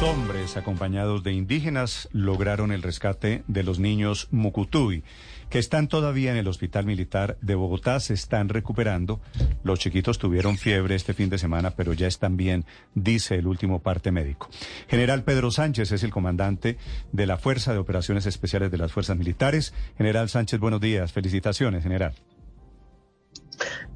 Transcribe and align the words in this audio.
Hombres 0.00 0.56
acompañados 0.56 1.24
de 1.24 1.32
indígenas 1.32 2.08
lograron 2.12 2.70
el 2.70 2.84
rescate 2.84 3.42
de 3.48 3.64
los 3.64 3.80
niños 3.80 4.28
Mucutuy, 4.30 5.02
que 5.50 5.58
están 5.58 5.88
todavía 5.88 6.30
en 6.30 6.36
el 6.36 6.46
Hospital 6.46 6.86
Militar 6.86 7.36
de 7.40 7.56
Bogotá, 7.56 7.98
se 7.98 8.14
están 8.14 8.48
recuperando. 8.48 9.20
Los 9.64 9.80
chiquitos 9.80 10.18
tuvieron 10.18 10.56
fiebre 10.56 10.94
este 10.94 11.14
fin 11.14 11.30
de 11.30 11.38
semana, 11.38 11.72
pero 11.72 11.94
ya 11.94 12.06
están 12.06 12.36
bien, 12.36 12.64
dice 12.94 13.34
el 13.34 13.48
último 13.48 13.82
parte 13.82 14.12
médico. 14.12 14.48
General 14.86 15.24
Pedro 15.24 15.50
Sánchez 15.50 15.90
es 15.90 16.04
el 16.04 16.12
comandante 16.12 16.78
de 17.10 17.26
la 17.26 17.36
Fuerza 17.36 17.72
de 17.72 17.78
Operaciones 17.78 18.24
Especiales 18.26 18.70
de 18.70 18.78
las 18.78 18.92
Fuerzas 18.92 19.16
Militares. 19.16 19.74
General 19.96 20.28
Sánchez, 20.28 20.60
buenos 20.60 20.80
días. 20.80 21.12
Felicitaciones, 21.12 21.82
general. 21.82 22.14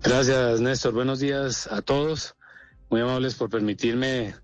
Gracias, 0.03 0.61
Néstor. 0.61 0.95
Buenos 0.95 1.21
días 1.21 1.69
a 1.71 1.81
todos. 1.81 2.35
Muy 2.91 3.01
amables 3.01 3.37
por 3.37 3.51
permitirme 3.51 4.35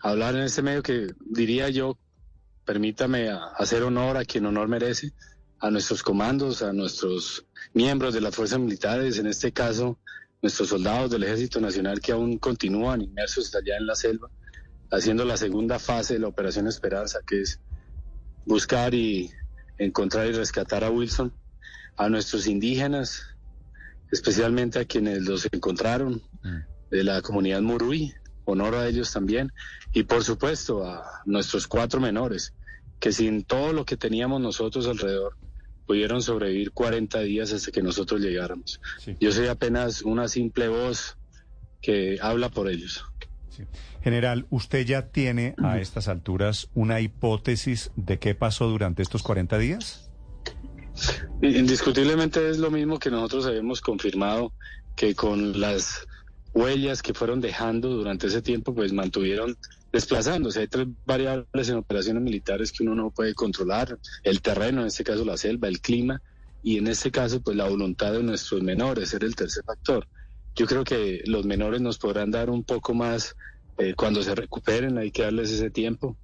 hablar 0.00 0.34
en 0.36 0.42
este 0.42 0.62
medio 0.62 0.82
que 0.82 1.14
diría 1.20 1.68
yo, 1.68 1.98
permítame 2.64 3.30
hacer 3.56 3.82
honor 3.82 4.16
a 4.16 4.24
quien 4.24 4.46
honor 4.46 4.68
merece, 4.68 5.12
a 5.60 5.70
nuestros 5.70 6.02
comandos, 6.02 6.62
a 6.62 6.72
nuestros 6.72 7.46
miembros 7.74 8.14
de 8.14 8.20
las 8.20 8.34
fuerzas 8.34 8.58
militares, 8.58 9.18
en 9.18 9.26
este 9.26 9.52
caso 9.52 9.98
nuestros 10.40 10.68
soldados 10.68 11.10
del 11.10 11.24
Ejército 11.24 11.60
Nacional 11.60 12.00
que 12.00 12.12
aún 12.12 12.38
continúan 12.38 13.02
inmersos 13.02 13.54
allá 13.54 13.76
en 13.76 13.86
la 13.86 13.94
selva, 13.94 14.30
haciendo 14.90 15.24
la 15.24 15.36
segunda 15.36 15.78
fase 15.78 16.14
de 16.14 16.20
la 16.20 16.28
Operación 16.28 16.68
Esperanza, 16.68 17.20
que 17.26 17.40
es 17.42 17.60
buscar 18.46 18.94
y 18.94 19.30
encontrar 19.78 20.28
y 20.28 20.32
rescatar 20.32 20.84
a 20.84 20.90
Wilson, 20.90 21.32
a 21.96 22.08
nuestros 22.08 22.46
indígenas, 22.46 23.22
especialmente 24.12 24.78
a 24.78 24.84
quienes 24.84 25.22
los 25.22 25.48
encontraron, 25.52 26.22
mm. 26.42 26.90
de 26.90 27.04
la 27.04 27.20
comunidad 27.20 27.60
Murui, 27.60 28.14
honor 28.50 28.74
a 28.74 28.88
ellos 28.88 29.12
también, 29.12 29.52
y 29.92 30.04
por 30.04 30.24
supuesto 30.24 30.86
a 30.86 31.22
nuestros 31.24 31.66
cuatro 31.66 32.00
menores, 32.00 32.54
que 33.00 33.12
sin 33.12 33.44
todo 33.44 33.72
lo 33.72 33.84
que 33.84 33.96
teníamos 33.96 34.40
nosotros 34.40 34.86
alrededor, 34.86 35.36
pudieron 35.86 36.20
sobrevivir 36.20 36.72
40 36.72 37.20
días 37.20 37.52
hasta 37.52 37.70
que 37.70 37.82
nosotros 37.82 38.20
llegáramos. 38.20 38.80
Yo 39.20 39.32
soy 39.32 39.46
apenas 39.46 40.02
una 40.02 40.28
simple 40.28 40.68
voz 40.68 41.16
que 41.80 42.18
habla 42.20 42.50
por 42.50 42.68
ellos. 42.68 43.04
General, 44.02 44.46
¿usted 44.50 44.84
ya 44.86 45.08
tiene 45.08 45.54
a 45.62 45.78
estas 45.78 46.08
alturas 46.08 46.68
una 46.74 47.00
hipótesis 47.00 47.90
de 47.96 48.18
qué 48.18 48.34
pasó 48.34 48.68
durante 48.68 49.02
estos 49.02 49.22
40 49.22 49.58
días? 49.58 50.10
Indiscutiblemente 51.42 52.50
es 52.50 52.58
lo 52.58 52.70
mismo 52.70 52.98
que 52.98 53.10
nosotros 53.10 53.46
habíamos 53.46 53.80
confirmado, 53.80 54.52
que 54.96 55.14
con 55.14 55.60
las 55.60 56.07
huellas 56.58 57.02
que 57.02 57.14
fueron 57.14 57.40
dejando 57.40 57.88
durante 57.88 58.26
ese 58.26 58.42
tiempo, 58.42 58.74
pues 58.74 58.92
mantuvieron 58.92 59.56
desplazándose. 59.92 60.60
Hay 60.60 60.68
tres 60.68 60.88
variables 61.06 61.68
en 61.68 61.76
operaciones 61.76 62.22
militares 62.22 62.72
que 62.72 62.82
uno 62.82 62.94
no 62.94 63.10
puede 63.10 63.34
controlar, 63.34 63.98
el 64.24 64.42
terreno, 64.42 64.80
en 64.80 64.88
este 64.88 65.04
caso 65.04 65.24
la 65.24 65.36
selva, 65.36 65.68
el 65.68 65.80
clima, 65.80 66.20
y 66.62 66.78
en 66.78 66.88
este 66.88 67.10
caso, 67.12 67.40
pues 67.40 67.56
la 67.56 67.68
voluntad 67.68 68.12
de 68.12 68.22
nuestros 68.22 68.62
menores, 68.62 69.14
era 69.14 69.26
el 69.26 69.36
tercer 69.36 69.62
factor. 69.64 70.08
Yo 70.56 70.66
creo 70.66 70.82
que 70.82 71.22
los 71.26 71.46
menores 71.46 71.80
nos 71.80 71.98
podrán 71.98 72.32
dar 72.32 72.50
un 72.50 72.64
poco 72.64 72.92
más 72.92 73.36
eh, 73.78 73.94
cuando 73.94 74.22
se 74.24 74.34
recuperen, 74.34 74.98
hay 74.98 75.12
que 75.12 75.22
darles 75.22 75.52
ese 75.52 75.70
tiempo. 75.70 76.16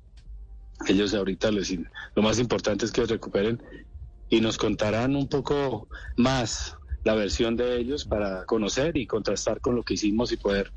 Ellos 0.89 1.15
ahorita 1.15 1.53
les, 1.53 1.73
lo 2.17 2.23
más 2.23 2.41
importante 2.41 2.85
es 2.85 2.91
que 2.91 3.07
recuperen 3.07 3.63
y 4.29 4.41
nos 4.41 4.59
contarán 4.59 5.15
un 5.15 5.29
poco 5.29 5.87
más 6.17 6.77
la 7.05 7.15
versión 7.15 7.57
de 7.57 7.77
ellos 7.77 8.05
para 8.05 8.45
conocer 8.45 8.97
y 8.97 9.07
contrastar 9.07 9.61
con 9.61 9.77
lo 9.77 9.83
que 9.83 9.95
hicimos 9.95 10.33
y 10.33 10.37
poder 10.37 10.73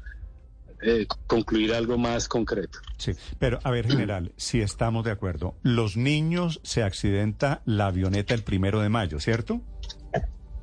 eh, 0.82 1.08
concluir 1.26 1.74
algo 1.74 1.98
más 1.98 2.28
concreto. 2.28 2.80
Sí, 2.98 3.14
pero 3.40 3.60
a 3.64 3.72
ver, 3.72 3.88
general, 3.88 4.32
si 4.38 4.62
estamos 4.62 5.04
de 5.06 5.12
acuerdo, 5.12 5.56
los 5.64 5.98
niños 5.98 6.60
se 6.64 6.84
accidenta 6.84 7.62
la 7.66 7.88
avioneta 7.88 8.34
el 8.34 8.44
primero 8.44 8.82
de 8.82 8.90
mayo, 8.90 9.20
¿cierto? 9.20 9.62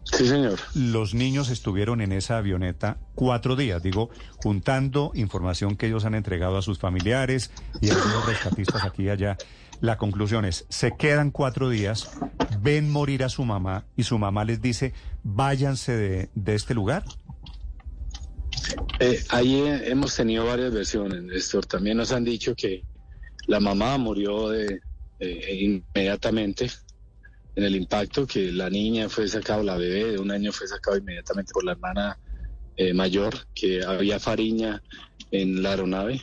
Sí, 0.04 0.28
señor. 0.28 0.58
Los 0.74 1.14
niños 1.14 1.48
estuvieron 1.48 2.02
en 2.02 2.12
esa 2.12 2.36
avioneta 2.36 2.98
cuatro 3.14 3.56
días, 3.56 3.82
digo, 3.82 4.10
juntando 4.36 5.10
información 5.14 5.76
que 5.76 5.86
ellos 5.86 6.04
han 6.04 6.14
entregado 6.14 6.58
a 6.58 6.62
sus 6.62 6.78
familiares 6.78 7.50
y 7.80 7.88
a 7.88 7.94
los 7.94 8.26
rescatistas 8.26 8.84
aquí 8.84 9.04
y 9.04 9.08
allá. 9.08 9.38
La 9.80 9.98
conclusión 9.98 10.44
es, 10.44 10.66
se 10.68 10.96
quedan 10.96 11.30
cuatro 11.30 11.68
días, 11.68 12.10
ven 12.60 12.90
morir 12.90 13.24
a 13.24 13.28
su 13.28 13.44
mamá 13.44 13.86
y 13.96 14.04
su 14.04 14.18
mamá 14.18 14.44
les 14.44 14.62
dice, 14.62 14.92
váyanse 15.22 16.30
de, 16.34 16.54
este 16.54 16.74
lugar. 16.74 17.04
Eh, 19.00 19.22
ahí 19.30 19.62
hemos 19.84 20.14
tenido 20.14 20.46
varias 20.46 20.72
versiones, 20.72 21.22
Néstor. 21.22 21.66
También 21.66 21.96
nos 21.96 22.12
han 22.12 22.24
dicho 22.24 22.54
que 22.54 22.82
la 23.46 23.60
mamá 23.60 23.98
murió 23.98 24.48
de, 24.48 24.80
inmediatamente 25.20 26.70
en 27.56 27.64
el 27.64 27.76
impacto, 27.76 28.26
que 28.26 28.52
la 28.52 28.70
niña 28.70 29.08
fue 29.08 29.28
sacada, 29.28 29.62
la 29.62 29.76
bebé 29.76 30.12
de 30.12 30.18
un 30.18 30.30
año 30.30 30.52
fue 30.52 30.66
sacada 30.66 30.98
inmediatamente 30.98 31.52
por 31.52 31.64
la 31.64 31.72
hermana 31.72 32.18
eh, 32.76 32.92
mayor, 32.92 33.34
que 33.54 33.84
había 33.84 34.18
fariña 34.18 34.82
en 35.30 35.62
la 35.62 35.70
aeronave, 35.70 36.20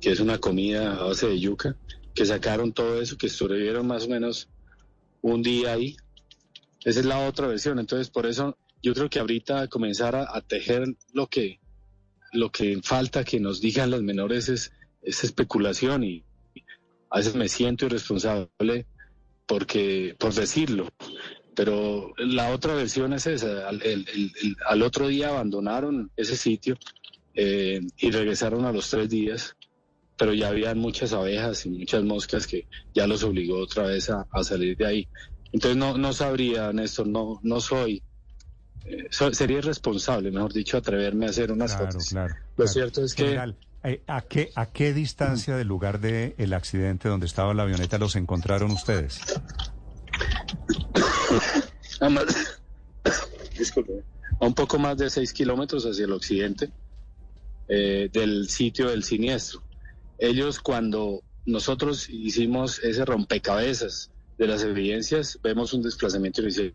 que 0.00 0.12
es 0.12 0.20
una 0.20 0.38
comida 0.38 0.94
a 0.94 1.04
base 1.04 1.26
de 1.26 1.40
yuca, 1.40 1.76
que 2.14 2.26
sacaron 2.26 2.72
todo 2.72 3.00
eso, 3.00 3.16
que 3.16 3.28
sobrevivieron 3.28 3.86
más 3.86 4.06
o 4.06 4.08
menos 4.08 4.48
un 5.22 5.42
día 5.42 5.72
ahí. 5.72 5.96
Esa 6.84 7.00
es 7.00 7.06
la 7.06 7.26
otra 7.26 7.46
versión. 7.46 7.78
Entonces, 7.78 8.10
por 8.10 8.26
eso 8.26 8.56
yo 8.82 8.94
creo 8.94 9.10
que 9.10 9.18
ahorita 9.18 9.68
comenzar 9.68 10.16
a, 10.16 10.40
tejer 10.40 10.96
lo 11.12 11.26
que, 11.26 11.60
lo 12.32 12.50
que 12.50 12.80
falta 12.82 13.24
que 13.24 13.40
nos 13.40 13.60
digan 13.60 13.90
los 13.90 14.02
menores 14.02 14.48
es, 14.48 14.72
especulación 15.02 16.04
y 16.04 16.24
a 17.10 17.18
veces 17.18 17.34
me 17.34 17.48
siento 17.48 17.86
irresponsable 17.86 18.86
porque, 19.46 20.14
por 20.18 20.32
decirlo. 20.32 20.88
Pero 21.54 22.12
la 22.16 22.50
otra 22.52 22.74
versión 22.74 23.12
es 23.12 23.26
esa. 23.26 23.68
Al, 23.68 24.82
otro 24.82 25.08
día 25.08 25.28
abandonaron 25.28 26.10
ese 26.16 26.36
sitio 26.36 26.76
eh, 27.34 27.80
y 27.98 28.10
regresaron 28.10 28.64
a 28.64 28.72
los 28.72 28.88
tres 28.88 29.10
días, 29.10 29.56
pero 30.20 30.34
ya 30.34 30.48
habían 30.48 30.78
muchas 30.78 31.14
abejas 31.14 31.64
y 31.64 31.70
muchas 31.70 32.04
moscas 32.04 32.46
que 32.46 32.66
ya 32.94 33.06
los 33.06 33.22
obligó 33.22 33.56
otra 33.58 33.84
vez 33.84 34.10
a, 34.10 34.26
salir 34.44 34.76
de 34.76 34.86
ahí. 34.86 35.08
Entonces 35.50 35.78
no, 35.78 35.96
no 35.96 36.12
sabría, 36.12 36.74
Néstor, 36.74 37.06
no, 37.06 37.40
no 37.42 37.58
soy 37.62 38.02
eh, 38.84 39.08
sería 39.32 39.58
irresponsable, 39.58 40.30
mejor 40.30 40.52
dicho, 40.52 40.76
atreverme 40.76 41.24
a 41.24 41.30
hacer 41.30 41.50
unas 41.50 41.74
claro, 41.74 41.98
Claro, 42.06 42.34
Lo 42.54 42.68
cierto 42.68 43.02
es 43.02 43.14
que... 43.14 43.40
Eh, 43.82 44.02
¿a, 44.06 44.20
qué, 44.20 44.50
¿A 44.56 44.66
qué 44.66 44.92
distancia 44.92 45.56
del 45.56 45.68
lugar 45.68 46.00
del 46.00 46.52
accidente 46.52 47.08
donde 47.08 47.24
estaba 47.24 47.54
la 47.54 47.62
avioneta 47.62 47.96
los 47.96 48.14
encontraron 48.14 48.72
ustedes? 48.72 49.20
Disculpe, 53.58 54.04
a 54.38 54.44
un 54.44 54.52
poco 54.52 54.78
más 54.78 54.98
de 54.98 55.08
seis 55.08 55.32
kilómetros 55.32 55.86
hacia 55.86 56.04
el 56.04 56.12
occidente 56.12 56.68
eh, 57.68 58.10
del 58.12 58.50
sitio 58.50 58.90
del 58.90 59.02
siniestro. 59.02 59.62
Ellos 60.20 60.60
cuando 60.60 61.22
nosotros 61.46 62.08
hicimos 62.08 62.78
ese 62.84 63.04
rompecabezas 63.04 64.10
de 64.38 64.46
las 64.46 64.62
evidencias, 64.62 65.38
vemos 65.42 65.72
un 65.72 65.82
desplazamiento 65.82 66.42
inicial 66.42 66.74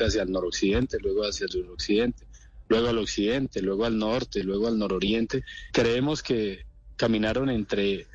hacia 0.00 0.22
el 0.22 0.32
noroccidente, 0.32 0.98
luego 1.00 1.22
hacia 1.22 1.44
el 1.44 1.50
suroccidente, 1.50 2.26
luego 2.68 2.88
al 2.88 2.98
occidente, 2.98 3.62
luego 3.62 3.84
al 3.84 3.96
norte, 3.98 4.44
luego 4.44 4.68
al 4.68 4.78
nororiente. 4.78 5.44
Creemos 5.72 6.22
que 6.22 6.66
caminaron 6.96 7.48
entre 7.48 8.06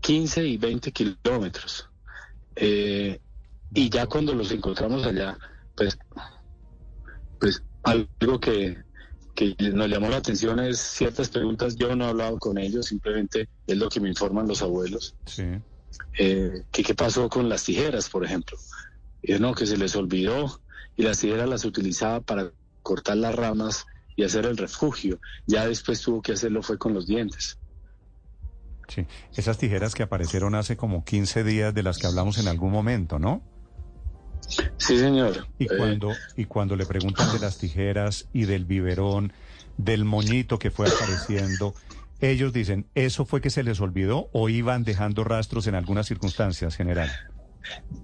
15 0.00 0.46
y 0.46 0.56
20 0.56 0.90
kilómetros. 0.92 1.88
Eh, 2.56 3.20
y 3.74 3.88
ya 3.88 4.06
cuando 4.06 4.34
los 4.34 4.50
encontramos 4.50 5.04
allá, 5.04 5.38
pues, 5.76 5.98
pues 7.38 7.62
algo 7.84 8.40
que, 8.40 8.78
que 9.34 9.54
nos 9.72 9.88
llamó 9.88 10.08
la 10.08 10.18
atención 10.18 10.60
es 10.60 10.78
ciertas 10.78 11.28
preguntas. 11.28 11.76
Yo 11.76 11.94
no 11.96 12.04
he 12.04 12.08
hablado 12.08 12.38
con 12.38 12.58
ellos, 12.58 12.86
simplemente 12.86 13.48
es 13.66 13.76
lo 13.76 13.88
que 13.88 14.00
me 14.00 14.08
informan 14.08 14.46
los 14.46 14.62
abuelos. 14.62 15.14
Sí. 15.26 15.44
Eh, 16.18 16.62
que 16.70 16.82
qué 16.82 16.94
pasó 16.94 17.28
con 17.28 17.48
las 17.48 17.64
tijeras, 17.64 18.08
por 18.08 18.24
ejemplo. 18.24 18.58
Y 19.22 19.32
no, 19.34 19.54
que 19.54 19.66
se 19.66 19.76
les 19.76 19.96
olvidó 19.96 20.60
y 20.96 21.02
las 21.02 21.18
tijeras 21.18 21.48
las 21.48 21.64
utilizaba 21.64 22.20
para 22.20 22.52
cortar 22.82 23.16
las 23.16 23.34
ramas 23.34 23.86
y 24.16 24.24
hacer 24.24 24.44
el 24.46 24.56
refugio. 24.56 25.20
Ya 25.46 25.66
después 25.66 26.00
tuvo 26.00 26.20
que 26.20 26.32
hacerlo 26.32 26.62
fue 26.62 26.78
con 26.78 26.92
los 26.92 27.06
dientes. 27.06 27.58
Sí, 28.88 29.06
esas 29.34 29.56
tijeras 29.56 29.94
que 29.94 30.02
aparecieron 30.02 30.54
hace 30.54 30.76
como 30.76 31.04
15 31.04 31.44
días 31.44 31.74
de 31.74 31.82
las 31.82 31.98
que 31.98 32.06
hablamos 32.06 32.36
en 32.38 32.48
algún 32.48 32.72
momento, 32.72 33.18
¿no? 33.18 33.42
Sí, 34.48 34.98
señor. 34.98 35.46
Y 35.58 35.64
eh, 35.64 35.68
cuando, 35.76 36.12
y 36.36 36.44
cuando 36.44 36.76
le 36.76 36.86
preguntan 36.86 37.32
de 37.32 37.38
las 37.38 37.58
tijeras 37.58 38.28
y 38.32 38.44
del 38.44 38.64
biberón, 38.64 39.32
del 39.76 40.04
moñito 40.04 40.58
que 40.58 40.70
fue 40.70 40.88
apareciendo, 40.88 41.74
ellos 42.20 42.52
dicen, 42.52 42.86
¿eso 42.94 43.24
fue 43.24 43.40
que 43.40 43.50
se 43.50 43.62
les 43.62 43.80
olvidó 43.80 44.28
o 44.32 44.48
iban 44.48 44.84
dejando 44.84 45.24
rastros 45.24 45.66
en 45.66 45.74
algunas 45.74 46.06
circunstancias, 46.06 46.76
general? 46.76 47.10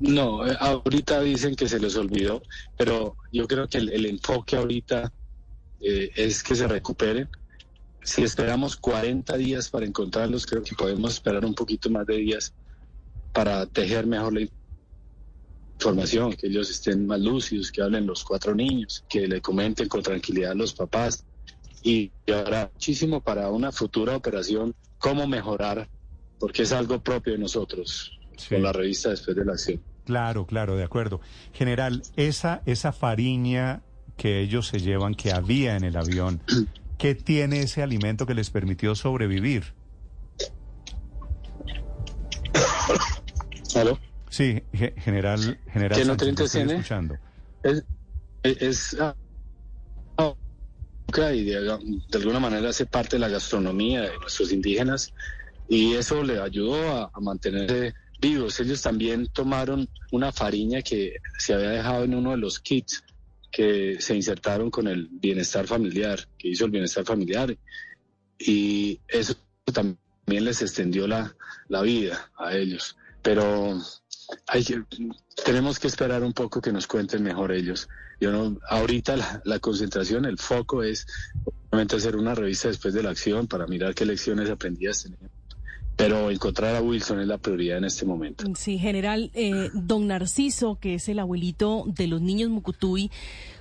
No, 0.00 0.46
eh, 0.46 0.56
ahorita 0.58 1.20
dicen 1.20 1.56
que 1.56 1.68
se 1.68 1.78
les 1.78 1.96
olvidó, 1.96 2.42
pero 2.76 3.16
yo 3.32 3.46
creo 3.46 3.68
que 3.68 3.78
el, 3.78 4.06
enfoque 4.06 4.56
ahorita 4.56 5.12
eh, 5.80 6.10
es 6.14 6.42
que 6.42 6.54
se 6.54 6.66
recuperen 6.68 7.28
si 8.08 8.22
esperamos 8.22 8.76
40 8.76 9.36
días 9.36 9.68
para 9.68 9.84
encontrarlos, 9.84 10.46
creo 10.46 10.62
que 10.62 10.74
podemos 10.74 11.12
esperar 11.14 11.44
un 11.44 11.54
poquito 11.54 11.90
más 11.90 12.06
de 12.06 12.16
días 12.16 12.54
para 13.34 13.66
tejer 13.66 14.06
mejor 14.06 14.32
la 14.32 14.40
información, 15.78 16.32
que 16.32 16.48
ellos 16.48 16.68
estén 16.70 17.06
más 17.06 17.20
lúcidos, 17.20 17.70
que 17.70 17.80
hablen 17.80 18.04
los 18.04 18.24
cuatro 18.24 18.52
niños, 18.52 19.04
que 19.08 19.28
le 19.28 19.40
comenten 19.40 19.88
con 19.88 20.02
tranquilidad 20.02 20.50
a 20.50 20.54
los 20.54 20.72
papás 20.72 21.24
y 21.84 22.10
habrá 22.26 22.68
muchísimo 22.74 23.20
para 23.20 23.48
una 23.50 23.70
futura 23.70 24.16
operación, 24.16 24.74
cómo 24.98 25.28
mejorar, 25.28 25.88
porque 26.40 26.62
es 26.62 26.72
algo 26.72 27.00
propio 27.00 27.34
de 27.34 27.38
nosotros, 27.38 28.18
con 28.48 28.60
la 28.60 28.72
revista 28.72 29.10
después 29.10 29.36
de 29.36 29.44
la 29.44 29.52
acción. 29.52 29.80
Claro, 30.04 30.46
claro, 30.46 30.76
de 30.76 30.82
acuerdo. 30.82 31.20
General, 31.52 32.02
esa, 32.16 32.62
esa 32.66 32.92
fariña 32.92 33.82
que 34.16 34.40
ellos 34.40 34.66
se 34.66 34.80
llevan, 34.80 35.14
que 35.14 35.32
había 35.32 35.76
en 35.76 35.84
el 35.84 35.96
avión, 35.96 36.42
¿qué 36.98 37.14
tiene 37.14 37.60
ese 37.60 37.84
alimento 37.84 38.26
que 38.26 38.34
les 38.34 38.50
permitió 38.50 38.96
sobrevivir? 38.96 39.74
¿Aló? 43.76 43.96
Sí, 44.30 44.62
general, 44.98 45.58
general. 45.72 45.98
¿Qué 45.98 46.04
nutrientes 46.04 46.52
tiene? 46.52 46.74
Escuchando. 46.74 47.18
Es, 47.62 47.84
es, 48.42 48.96
ah, 49.00 49.14
y 51.16 51.44
de, 51.44 51.70
alguna 52.14 52.38
manera 52.38 52.68
hace 52.68 52.86
parte 52.86 53.16
de 53.16 53.20
la 53.20 53.28
gastronomía 53.28 54.02
de 54.02 54.18
nuestros 54.18 54.52
indígenas 54.52 55.12
y 55.68 55.94
eso 55.94 56.22
le 56.22 56.38
ayudó 56.38 56.96
a, 56.96 57.10
mantenerse 57.20 57.94
vivos. 58.20 58.60
Ellos 58.60 58.82
también 58.82 59.26
tomaron 59.28 59.88
una 60.12 60.32
fariña 60.32 60.82
que 60.82 61.16
se 61.38 61.54
había 61.54 61.70
dejado 61.70 62.04
en 62.04 62.14
uno 62.14 62.32
de 62.32 62.36
los 62.36 62.58
kits 62.58 63.02
que 63.50 63.96
se 64.00 64.14
insertaron 64.14 64.70
con 64.70 64.86
el 64.86 65.08
bienestar 65.10 65.66
familiar, 65.66 66.20
que 66.38 66.48
hizo 66.48 66.66
el 66.66 66.70
bienestar 66.70 67.04
familiar 67.04 67.56
y 68.38 69.00
eso 69.08 69.34
también 69.72 70.44
les 70.44 70.60
extendió 70.60 71.06
la, 71.06 71.34
la 71.68 71.82
vida 71.82 72.30
a 72.36 72.54
ellos. 72.54 72.96
Pero 73.22 73.80
hay 74.46 74.64
tenemos 75.44 75.78
que 75.78 75.86
esperar 75.86 76.22
un 76.22 76.32
poco 76.32 76.60
que 76.60 76.72
nos 76.72 76.86
cuenten 76.86 77.22
mejor 77.22 77.52
ellos. 77.52 77.88
Yo 78.20 78.32
no, 78.32 78.58
ahorita 78.68 79.40
la, 79.44 79.58
concentración, 79.58 80.24
el 80.24 80.38
foco 80.38 80.82
es 80.82 81.06
obviamente 81.70 81.96
hacer 81.96 82.16
una 82.16 82.34
revista 82.34 82.68
después 82.68 82.94
de 82.94 83.02
la 83.02 83.10
acción 83.10 83.46
para 83.46 83.66
mirar 83.66 83.94
qué 83.94 84.04
lecciones 84.04 84.50
aprendidas 84.50 85.04
tenemos. 85.04 85.30
Pero 85.96 86.30
encontrar 86.30 86.76
a 86.76 86.82
Wilson 86.82 87.20
es 87.20 87.26
la 87.26 87.38
prioridad 87.38 87.78
en 87.78 87.84
este 87.84 88.04
momento. 88.04 88.44
Sí, 88.56 88.78
general, 88.78 89.30
eh, 89.34 89.70
don 89.74 90.06
Narciso, 90.06 90.78
que 90.80 90.94
es 90.94 91.08
el 91.08 91.18
abuelito 91.18 91.84
de 91.86 92.06
los 92.06 92.20
niños 92.20 92.50
Mucutuy, 92.50 93.10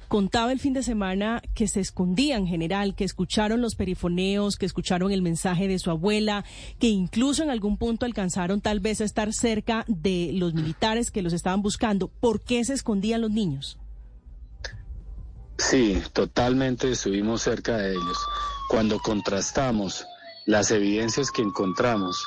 contaba 0.07 0.51
el 0.51 0.59
fin 0.59 0.73
de 0.73 0.83
semana 0.83 1.41
que 1.53 1.67
se 1.67 1.79
escondía 1.79 2.37
en 2.37 2.47
general, 2.47 2.95
que 2.95 3.03
escucharon 3.03 3.61
los 3.61 3.75
perifoneos, 3.75 4.55
que 4.55 4.65
escucharon 4.65 5.11
el 5.11 5.21
mensaje 5.21 5.67
de 5.67 5.79
su 5.79 5.91
abuela, 5.91 6.45
que 6.79 6.87
incluso 6.87 7.43
en 7.43 7.49
algún 7.49 7.77
punto 7.77 8.05
alcanzaron 8.05 8.61
tal 8.61 8.79
vez 8.79 9.01
a 9.01 9.05
estar 9.05 9.33
cerca 9.33 9.85
de 9.87 10.31
los 10.33 10.53
militares 10.53 11.11
que 11.11 11.21
los 11.21 11.33
estaban 11.33 11.61
buscando. 11.61 12.07
¿Por 12.07 12.41
qué 12.41 12.63
se 12.63 12.73
escondían 12.73 13.21
los 13.21 13.31
niños? 13.31 13.77
Sí, 15.57 16.01
totalmente 16.13 16.91
estuvimos 16.91 17.41
cerca 17.41 17.77
de 17.77 17.91
ellos. 17.91 18.17
Cuando 18.69 18.99
contrastamos 18.99 20.05
las 20.45 20.71
evidencias 20.71 21.31
que 21.31 21.41
encontramos 21.41 22.25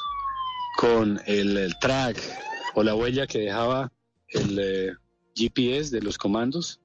con 0.77 1.21
el, 1.27 1.75
track 1.81 2.19
o 2.75 2.83
la 2.83 2.95
huella 2.95 3.27
que 3.27 3.39
dejaba 3.39 3.93
el 4.29 4.59
eh, 4.59 4.93
GPS 5.35 5.91
de 5.91 6.03
los 6.03 6.19
comandos, 6.19 6.81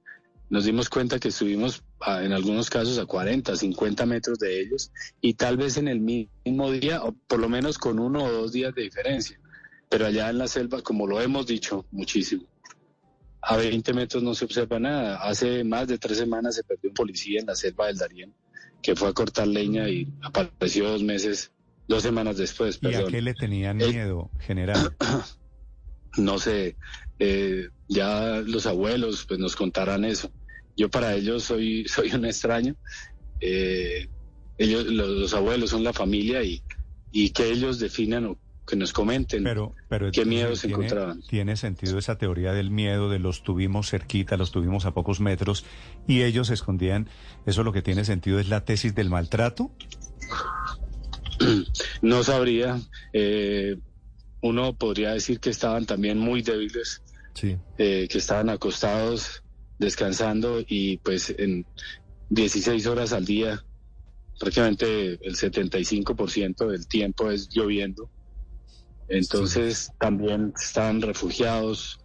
nos 0.48 0.64
dimos 0.64 0.88
cuenta 0.88 1.18
que 1.18 1.28
estuvimos 1.28 1.82
en 2.06 2.32
algunos 2.32 2.70
casos 2.70 2.98
a 2.98 3.06
40, 3.06 3.56
50 3.56 4.06
metros 4.06 4.38
de 4.38 4.60
ellos 4.60 4.92
y 5.20 5.34
tal 5.34 5.56
vez 5.56 5.76
en 5.76 5.88
el 5.88 6.00
mismo 6.00 6.70
día 6.70 7.02
o 7.02 7.12
por 7.12 7.40
lo 7.40 7.48
menos 7.48 7.78
con 7.78 7.98
uno 7.98 8.24
o 8.24 8.32
dos 8.32 8.52
días 8.52 8.74
de 8.74 8.82
diferencia. 8.82 9.40
Pero 9.88 10.06
allá 10.06 10.30
en 10.30 10.38
la 10.38 10.48
selva, 10.48 10.82
como 10.82 11.06
lo 11.06 11.20
hemos 11.20 11.46
dicho 11.46 11.86
muchísimo, 11.90 12.44
a 13.40 13.56
20 13.56 13.92
metros 13.92 14.22
no 14.22 14.34
se 14.34 14.44
observa 14.44 14.78
nada. 14.78 15.22
Hace 15.22 15.62
más 15.64 15.86
de 15.86 15.98
tres 15.98 16.18
semanas 16.18 16.56
se 16.56 16.64
perdió 16.64 16.90
un 16.90 16.94
policía 16.94 17.40
en 17.40 17.46
la 17.46 17.54
selva 17.54 17.86
del 17.86 17.98
Darién 17.98 18.34
que 18.82 18.94
fue 18.94 19.08
a 19.08 19.12
cortar 19.12 19.48
leña 19.48 19.88
y 19.88 20.06
apareció 20.22 20.88
dos 20.88 21.02
meses, 21.02 21.50
dos 21.88 22.04
semanas 22.04 22.36
después. 22.36 22.78
¿Y 22.82 22.94
a 22.94 23.04
qué 23.06 23.20
le 23.20 23.34
tenían 23.34 23.78
miedo, 23.78 24.30
general? 24.38 24.94
no 26.16 26.38
sé, 26.38 26.76
eh, 27.18 27.68
ya 27.88 28.42
los 28.44 28.66
abuelos 28.66 29.24
pues 29.26 29.40
nos 29.40 29.56
contarán 29.56 30.04
eso. 30.04 30.30
Yo 30.76 30.90
para 30.90 31.14
ellos 31.14 31.44
soy, 31.44 31.84
soy 31.88 32.12
un 32.12 32.24
extraño. 32.24 32.74
Eh, 33.40 34.08
ellos, 34.58 34.86
los, 34.86 35.34
abuelos 35.34 35.70
son 35.70 35.84
la 35.84 35.92
familia 35.92 36.42
y, 36.42 36.62
y 37.12 37.30
que 37.30 37.50
ellos 37.50 37.78
definan 37.78 38.24
o 38.26 38.38
que 38.66 38.74
nos 38.74 38.92
comenten 38.92 39.44
pero, 39.44 39.74
pero 39.88 40.10
qué 40.10 40.24
miedos 40.24 40.60
se 40.60 40.68
encontraban. 40.68 41.22
Tiene 41.22 41.56
sentido 41.56 41.98
esa 41.98 42.18
teoría 42.18 42.52
del 42.52 42.70
miedo, 42.70 43.08
de 43.08 43.18
los 43.18 43.42
tuvimos 43.42 43.90
cerquita, 43.90 44.36
los 44.36 44.50
tuvimos 44.50 44.86
a 44.86 44.92
pocos 44.92 45.20
metros 45.20 45.64
y 46.08 46.22
ellos 46.22 46.48
se 46.48 46.54
escondían. 46.54 47.08
¿Eso 47.46 47.62
lo 47.62 47.72
que 47.72 47.82
tiene 47.82 48.04
sentido 48.04 48.40
es 48.40 48.48
la 48.48 48.64
tesis 48.64 48.94
del 48.94 49.10
maltrato? 49.10 49.70
No 52.00 52.22
sabría. 52.22 52.80
Eh, 53.12 53.76
uno 54.46 54.74
podría 54.74 55.12
decir 55.12 55.40
que 55.40 55.50
estaban 55.50 55.86
también 55.86 56.18
muy 56.18 56.42
débiles, 56.42 57.02
eh, 57.42 58.08
que 58.08 58.18
estaban 58.18 58.48
acostados, 58.48 59.42
descansando 59.78 60.64
y 60.66 60.96
pues 60.98 61.34
en 61.36 61.66
16 62.30 62.86
horas 62.86 63.12
al 63.12 63.24
día, 63.24 63.62
prácticamente 64.38 65.18
el 65.26 65.36
75% 65.36 66.66
del 66.68 66.86
tiempo 66.86 67.30
es 67.30 67.48
lloviendo. 67.48 68.10
Entonces 69.08 69.92
también 69.98 70.52
están 70.60 71.00
refugiados. 71.00 72.00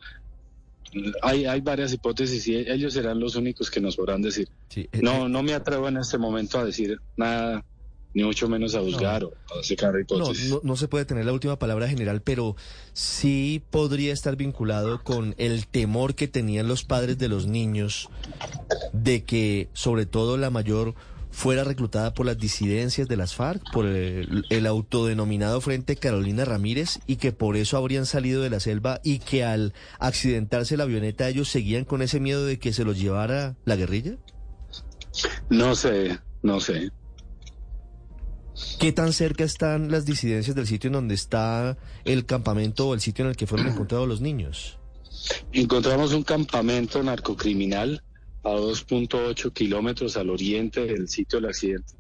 Hay, 1.22 1.46
hay 1.46 1.62
varias 1.62 1.94
hipótesis 1.94 2.48
y 2.48 2.58
ellos 2.58 2.94
serán 2.94 3.20
los 3.20 3.36
únicos 3.36 3.72
que 3.72 3.80
nos 3.80 3.96
podrán 3.96 4.22
decir. 4.22 4.50
Eh, 4.76 4.88
no, 5.02 5.26
eh, 5.26 5.30
no 5.30 5.42
me 5.42 5.54
atrevo 5.54 5.88
en 5.88 5.98
este 5.98 6.18
momento 6.18 6.60
a 6.60 6.66
decir 6.66 7.00
nada 7.16 7.66
ni 8.14 8.24
mucho 8.24 8.50
menos 8.50 8.76
a 8.76 8.82
juzgar 8.82 9.24
o 9.24 9.34
a 9.60 9.64
sacar 9.64 10.00
hipótesis. 10.00 10.50
No, 10.50 10.60
no, 10.64 10.76
se 10.76 10.88
puede 10.88 11.06
tener 11.06 11.26
la 11.26 11.34
última 11.34 11.58
palabra 11.58 11.88
general, 11.88 12.22
pero 12.22 12.56
sí 12.94 13.64
podría 13.70 14.14
estar 14.14 14.36
vinculado 14.36 15.04
con 15.04 15.36
el 15.38 15.68
temor 15.68 16.16
que 16.16 16.28
tenían 16.28 16.68
los 16.68 16.84
padres 16.84 17.18
de 17.18 17.30
los 17.30 17.48
niños 17.48 18.10
de 18.94 19.24
que, 19.24 19.70
sobre 19.74 20.06
todo, 20.06 20.38
la 20.38 20.50
mayor 20.50 20.96
fuera 21.32 21.64
reclutada 21.64 22.14
por 22.14 22.26
las 22.26 22.38
disidencias 22.38 23.08
de 23.08 23.16
las 23.16 23.34
FARC, 23.34 23.62
por 23.72 23.86
el, 23.86 24.46
el, 24.50 24.68
autodenominado 24.68 25.62
Frente 25.62 25.96
Carolina 25.96 26.44
Ramírez, 26.44 27.00
y 27.08 27.16
que 27.16 27.32
por 27.32 27.56
eso 27.56 27.78
habrían 27.78 28.06
salido 28.06 28.42
de 28.42 28.50
la 28.50 28.60
selva 28.60 29.00
y 29.04 29.20
que 29.20 29.46
al 29.46 29.74
accidentarse 30.00 30.76
la 30.76 30.84
avioneta 30.84 31.30
ellos 31.30 31.48
seguían 31.50 31.86
con 31.86 32.02
ese 32.02 32.20
miedo 32.20 32.46
de 32.46 32.60
que 32.60 32.74
se 32.74 32.84
los 32.84 33.00
llevara 33.00 33.56
la 33.64 33.78
guerrilla? 33.78 34.18
No 35.50 35.76
sé, 35.76 36.20
no 36.44 36.60
sé. 36.60 36.92
¿Qué 38.80 38.92
tan 38.92 39.14
cerca 39.14 39.44
están 39.44 39.92
las 39.92 40.06
disidencias 40.06 40.56
del 40.56 40.68
sitio 40.68 40.88
en 40.88 40.94
donde 40.94 41.16
está 41.16 41.78
el 42.04 42.26
campamento 42.26 42.90
o 42.90 42.94
el 42.94 43.02
sitio 43.02 43.26
en 43.26 43.32
el 43.32 43.38
que 43.38 43.48
fueron 43.48 43.68
encontrados 43.72 44.08
los 44.08 44.22
niños? 44.22 44.78
Encontramos 45.52 46.14
un 46.14 46.24
campamento 46.24 47.04
narcocriminal 47.04 48.04
a 48.44 48.50
2.8 48.50 49.54
kilómetros 49.54 50.18
al 50.18 50.30
oriente 50.30 50.86
del 50.86 51.08
sitio 51.08 51.40
del 51.40 51.50
accidente, 51.50 51.94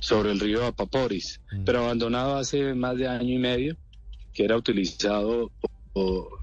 sobre 0.00 0.30
el 0.30 0.38
río 0.38 0.64
Apaporis, 0.64 1.40
mm. 1.50 1.64
pero 1.64 1.80
abandonado 1.80 2.36
hace 2.36 2.74
más 2.74 2.96
de 2.96 3.08
año 3.08 3.34
y 3.34 3.38
medio, 3.38 3.76
que 4.32 4.44
era 4.44 4.56
utilizado 4.56 5.50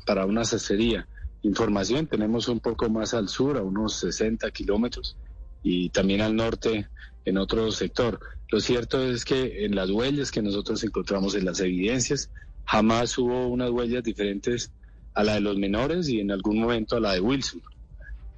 para 0.05 0.25
una 0.25 0.43
cesería. 0.43 1.07
Información 1.43 2.07
tenemos 2.07 2.47
un 2.47 2.59
poco 2.59 2.89
más 2.89 3.13
al 3.13 3.29
sur, 3.29 3.57
a 3.57 3.61
unos 3.61 3.95
60 3.99 4.49
kilómetros, 4.51 5.15
y 5.63 5.89
también 5.89 6.21
al 6.21 6.35
norte 6.35 6.89
en 7.25 7.37
otro 7.37 7.71
sector. 7.71 8.19
Lo 8.49 8.59
cierto 8.59 9.03
es 9.03 9.25
que 9.25 9.65
en 9.65 9.75
las 9.75 9.89
huellas 9.89 10.31
que 10.31 10.41
nosotros 10.41 10.83
encontramos 10.83 11.35
en 11.35 11.45
las 11.45 11.59
evidencias, 11.59 12.29
jamás 12.65 13.17
hubo 13.17 13.47
unas 13.47 13.71
huellas 13.71 14.03
diferentes 14.03 14.71
a 15.13 15.23
la 15.23 15.35
de 15.35 15.41
los 15.41 15.57
menores 15.57 16.07
y 16.09 16.19
en 16.19 16.31
algún 16.31 16.59
momento 16.59 16.95
a 16.95 16.99
la 16.99 17.13
de 17.13 17.21
Wilson, 17.21 17.61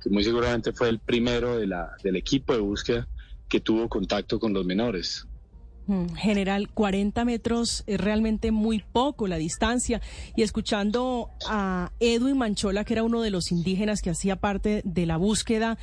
que 0.02 0.10
muy 0.10 0.24
seguramente 0.24 0.72
fue 0.72 0.90
el 0.90 1.00
primero 1.00 1.58
del 1.58 2.16
equipo 2.16 2.54
de 2.54 2.60
búsqueda 2.60 3.08
que 3.50 3.60
tuvo 3.60 3.90
contacto 3.90 4.40
con 4.40 4.54
los 4.54 4.66
menores. 4.66 5.28
Mm, 5.88 6.16
general, 6.16 6.70
40 6.70 7.24
metros 7.24 7.84
es 7.88 8.00
realmente 8.00 8.52
muy 8.52 8.84
poco 8.92 9.28
la 9.28 9.38
distancia. 9.38 10.02
Y 10.36 10.44
escuchando 10.44 11.30
a 11.48 11.92
Edwin 12.00 12.38
Manchola, 12.38 12.84
que 12.84 12.94
era 12.94 13.04
uno 13.04 13.22
de 13.22 13.32
los 13.32 13.52
indígenas 13.52 14.02
que 14.02 14.10
hacía 14.10 14.36
parte 14.36 14.82
de 14.84 15.06
la 15.06 15.16
búsqueda, 15.16 15.78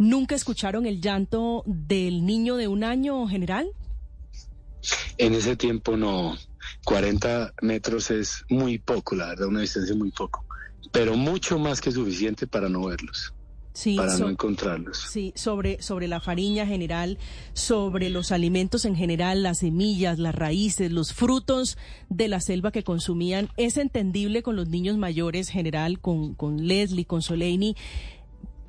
¿Nunca 0.00 0.34
escucharon 0.34 0.86
el 0.86 1.02
llanto 1.02 1.62
del 1.66 2.24
niño 2.24 2.56
de 2.56 2.68
un 2.68 2.84
año, 2.84 3.28
general? 3.28 3.68
En 5.18 5.34
ese 5.34 5.56
tiempo 5.56 5.94
no. 5.94 6.38
40 6.86 7.52
metros 7.60 8.10
es 8.10 8.42
muy 8.48 8.78
poco, 8.78 9.14
la 9.14 9.26
verdad, 9.26 9.48
una 9.48 9.60
distancia 9.60 9.94
muy 9.94 10.10
poco, 10.10 10.46
pero 10.90 11.16
mucho 11.16 11.58
más 11.58 11.82
que 11.82 11.92
suficiente 11.92 12.46
para 12.46 12.70
no 12.70 12.86
verlos. 12.86 13.34
para 13.94 14.16
no 14.16 14.30
encontrarlos. 14.30 15.06
Sí, 15.10 15.34
sobre, 15.36 15.82
sobre 15.82 16.08
la 16.08 16.20
fariña 16.20 16.64
general, 16.64 17.18
sobre 17.52 18.08
los 18.08 18.32
alimentos 18.32 18.86
en 18.86 18.96
general, 18.96 19.42
las 19.42 19.58
semillas, 19.58 20.18
las 20.18 20.34
raíces, 20.34 20.90
los 20.90 21.12
frutos 21.12 21.76
de 22.08 22.28
la 22.28 22.40
selva 22.40 22.72
que 22.72 22.84
consumían. 22.84 23.50
Es 23.58 23.76
entendible 23.76 24.42
con 24.42 24.56
los 24.56 24.68
niños 24.68 24.96
mayores 24.96 25.50
general, 25.50 26.00
con, 26.00 26.34
con 26.34 26.66
Leslie, 26.66 27.04
con 27.04 27.20
Soleini, 27.20 27.76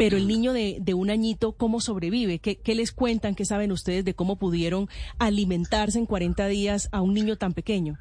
pero 0.02 0.18
el 0.18 0.28
niño 0.28 0.52
de, 0.52 0.78
de 0.82 0.96
un 0.96 1.12
añito, 1.12 1.52
¿cómo 1.52 1.80
sobrevive? 1.80 2.40
¿Qué, 2.40 2.56
¿Qué, 2.56 2.74
les 2.74 2.92
cuentan? 2.92 3.36
¿Qué 3.36 3.46
saben 3.46 3.72
ustedes 3.72 4.04
de 4.04 4.16
cómo 4.16 4.36
pudieron 4.36 4.90
alimentarse 5.20 6.00
en 6.00 6.08
40 6.08 6.48
días 6.48 6.90
a 6.92 7.02
un 7.02 7.14
niño 7.14 7.36
tan 7.36 7.54
pequeño? 7.54 8.00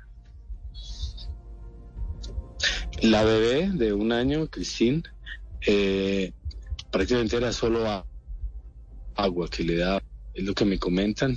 La 3.03 3.23
bebé 3.23 3.69
de 3.75 3.93
un 3.93 4.13
año, 4.13 4.47
Cristín, 4.47 5.03
eh, 5.67 6.33
prácticamente 6.91 7.37
era 7.37 7.53
solo 7.53 7.85
agua 9.15 9.51
que 9.51 9.63
le 9.63 9.77
da, 9.77 10.03
es 10.33 10.45
lo 10.45 10.55
que 10.55 10.65
me 10.65 10.79
comentan 10.79 11.37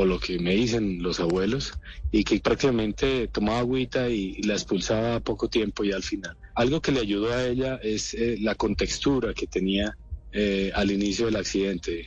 o 0.00 0.04
lo 0.06 0.18
que 0.18 0.38
me 0.38 0.54
dicen 0.54 1.02
los 1.02 1.20
abuelos, 1.20 1.74
y 2.10 2.24
que 2.24 2.40
prácticamente 2.40 3.28
tomaba 3.28 3.58
agüita 3.58 4.08
y, 4.08 4.40
la 4.42 4.54
expulsaba 4.54 5.16
a 5.16 5.20
poco 5.20 5.48
tiempo 5.48 5.84
y 5.84 5.92
al 5.92 6.02
final. 6.02 6.36
Algo 6.54 6.80
que 6.80 6.92
le 6.92 7.00
ayudó 7.00 7.32
a 7.32 7.46
ella 7.46 7.78
es 7.82 8.14
eh, 8.14 8.36
la 8.40 8.54
contextura 8.54 9.34
que 9.34 9.46
tenía 9.46 9.96
eh, 10.32 10.72
al 10.74 10.90
inicio 10.90 11.26
del 11.26 11.36
accidente. 11.36 12.06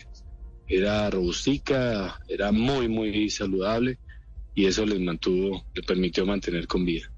Era 0.68 1.10
robustica, 1.10 2.20
era 2.28 2.52
muy, 2.52 2.88
muy 2.88 3.30
saludable 3.30 4.00
y 4.56 4.66
eso 4.66 4.86
les 4.86 5.00
mantuvo, 5.00 5.66
le 5.76 5.84
permitió 5.84 6.26
mantener 6.26 6.66
con 6.68 6.86
vida. 6.86 7.12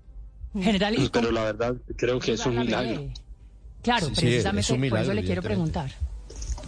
General, 0.54 1.10
Pero 1.12 1.32
la 1.32 1.44
verdad 1.46 1.76
creo 1.96 2.20
que 2.20 2.34
es 2.34 2.46
un 2.46 2.60
milagro. 2.60 3.10
Claro, 3.82 4.08
precisamente 4.08 4.90
por 4.90 5.00
eso 5.00 5.14
le 5.14 5.24
quiero 5.24 5.42
preguntar. 5.42 5.92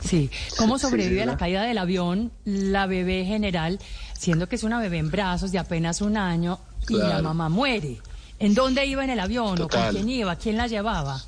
Sí, 0.03 0.29
¿cómo 0.57 0.79
sobrevive 0.79 1.23
a 1.23 1.25
la 1.25 1.37
caída 1.37 1.63
del 1.63 1.77
avión 1.77 2.31
la 2.45 2.85
bebé 2.85 3.25
general, 3.25 3.79
siendo 4.17 4.47
que 4.47 4.55
es 4.55 4.63
una 4.63 4.79
bebé 4.79 4.97
en 4.97 5.11
brazos 5.11 5.51
de 5.51 5.59
apenas 5.59 6.01
un 6.01 6.17
año 6.17 6.59
y 6.87 6.97
la 6.97 7.21
mamá 7.21 7.49
muere? 7.49 7.97
¿En 8.39 8.53
dónde 8.53 8.85
iba 8.85 9.03
en 9.03 9.09
el 9.09 9.19
avión 9.19 9.59
o 9.61 9.67
con 9.67 9.89
quién 9.89 10.09
iba? 10.09 10.35
¿Quién 10.35 10.57
la 10.57 10.67
llevaba? 10.67 11.21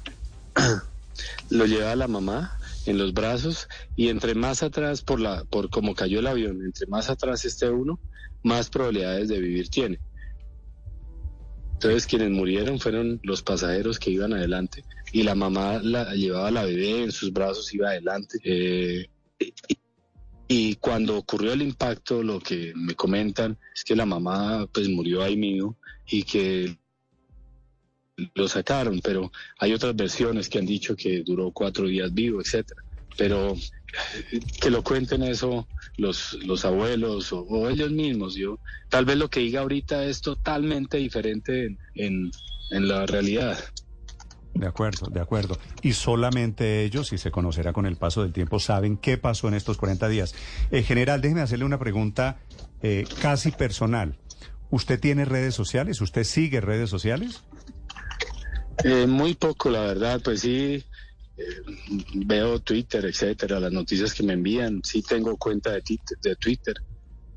Lo 1.50 1.66
llevaba 1.66 1.96
la 1.96 2.08
mamá 2.08 2.58
en 2.86 2.98
los 2.98 3.14
brazos 3.14 3.68
y 3.96 4.10
entre 4.10 4.36
más 4.36 4.64
atrás 4.64 5.02
por 5.02 5.20
la 5.20 5.44
por 5.46 5.70
cómo 5.70 5.96
cayó 5.96 6.20
el 6.20 6.28
avión, 6.28 6.64
entre 6.64 6.88
más 6.88 7.10
atrás 7.10 7.46
esté 7.46 7.70
uno, 7.70 8.00
más 8.44 8.70
probabilidades 8.70 9.28
de 9.28 9.40
vivir 9.40 9.70
tiene. 9.70 10.00
Entonces 11.80 12.08
quienes 12.08 12.30
murieron 12.30 12.78
fueron 12.78 13.22
los 13.24 13.42
pasajeros 13.42 14.00
que 14.00 14.12
iban 14.12 14.34
adelante 14.34 14.84
y 15.14 15.24
la 15.24 15.34
mamá 15.34 15.80
la 15.82 16.14
llevaba 16.14 16.52
la 16.52 16.66
bebé 16.66 17.04
en 17.04 17.12
sus 17.14 17.32
brazos, 17.32 17.74
iba 17.74 17.88
adelante. 17.88 18.38
Eh, 18.44 19.08
y, 20.50 20.76
cuando 20.76 21.18
ocurrió 21.18 21.54
el 21.54 21.62
impacto, 21.62 22.22
lo 22.22 22.42
que 22.42 22.74
me 22.76 22.96
comentan 22.96 23.58
es 23.74 23.86
que 23.86 23.96
la 23.96 24.06
mamá 24.06 24.68
pues 24.74 24.90
murió 24.90 25.24
ahí 25.24 25.38
mío 25.38 25.78
y 26.06 26.24
que 26.24 26.78
lo 28.36 28.50
sacaron, 28.50 29.00
pero 29.02 29.32
hay 29.58 29.72
otras 29.72 29.96
versiones 29.96 30.50
que 30.50 30.60
han 30.60 30.66
dicho 30.66 30.98
que 30.98 31.22
duró 31.22 31.50
cuatro 31.52 31.88
días 31.88 32.14
vivo, 32.14 32.42
etcétera. 32.42 32.84
Pero 33.18 33.56
que 34.62 34.70
lo 34.70 34.84
cuenten 34.84 35.24
eso 35.24 35.68
los, 35.98 36.34
los 36.46 36.66
abuelos 36.66 37.32
o, 37.32 37.70
ellos 37.70 37.92
mismos. 37.92 38.36
Yo, 38.36 38.60
tal 38.90 39.06
vez 39.06 39.18
lo 39.18 39.30
que 39.30 39.42
diga 39.42 39.62
ahorita 39.62 40.06
es 40.06 40.22
totalmente 40.22 40.98
diferente 40.98 41.78
en, 41.96 42.32
en, 42.72 42.88
la 42.88 43.06
realidad. 43.06 43.58
De 44.54 44.68
acuerdo, 44.68 45.08
de 45.08 45.22
acuerdo. 45.22 45.58
Y 45.82 45.94
solamente 45.94 46.84
ellos, 46.84 47.14
y 47.14 47.18
se 47.18 47.32
conocerá 47.32 47.74
con 47.74 47.86
el 47.86 47.96
paso 47.96 48.24
del 48.24 48.34
tiempo, 48.34 48.60
saben 48.60 48.98
qué 48.98 49.18
pasó 49.18 49.48
en 49.48 49.54
estos 49.54 49.78
40 49.78 50.08
días. 50.10 50.36
En 50.72 50.84
general, 50.84 51.22
déjeme 51.22 51.42
hacerle 51.42 51.66
una 51.66 51.80
pregunta 51.80 52.40
eh, 52.82 53.06
casi 53.22 53.52
personal. 53.52 54.18
¿Usted 54.72 55.00
tiene 55.00 55.26
redes 55.26 55.56
sociales? 55.56 56.02
¿Usted 56.02 56.24
sigue 56.24 56.62
redes 56.62 56.90
sociales? 56.90 57.44
Eh, 58.84 59.08
muy 59.08 59.34
poco, 59.34 59.70
la 59.70 59.82
verdad. 59.82 60.22
Pues 60.24 60.42
sí, 60.42 60.84
veo 62.14 62.60
Twitter, 62.60 63.06
etcétera, 63.06 63.60
las 63.60 63.72
noticias 63.72 64.14
que 64.14 64.24
me 64.24 64.34
envían. 64.34 64.82
Sí 64.84 65.02
tengo 65.02 65.38
cuenta 65.38 65.72
de, 65.72 65.84
de 66.22 66.36
Twitter. 66.36 66.76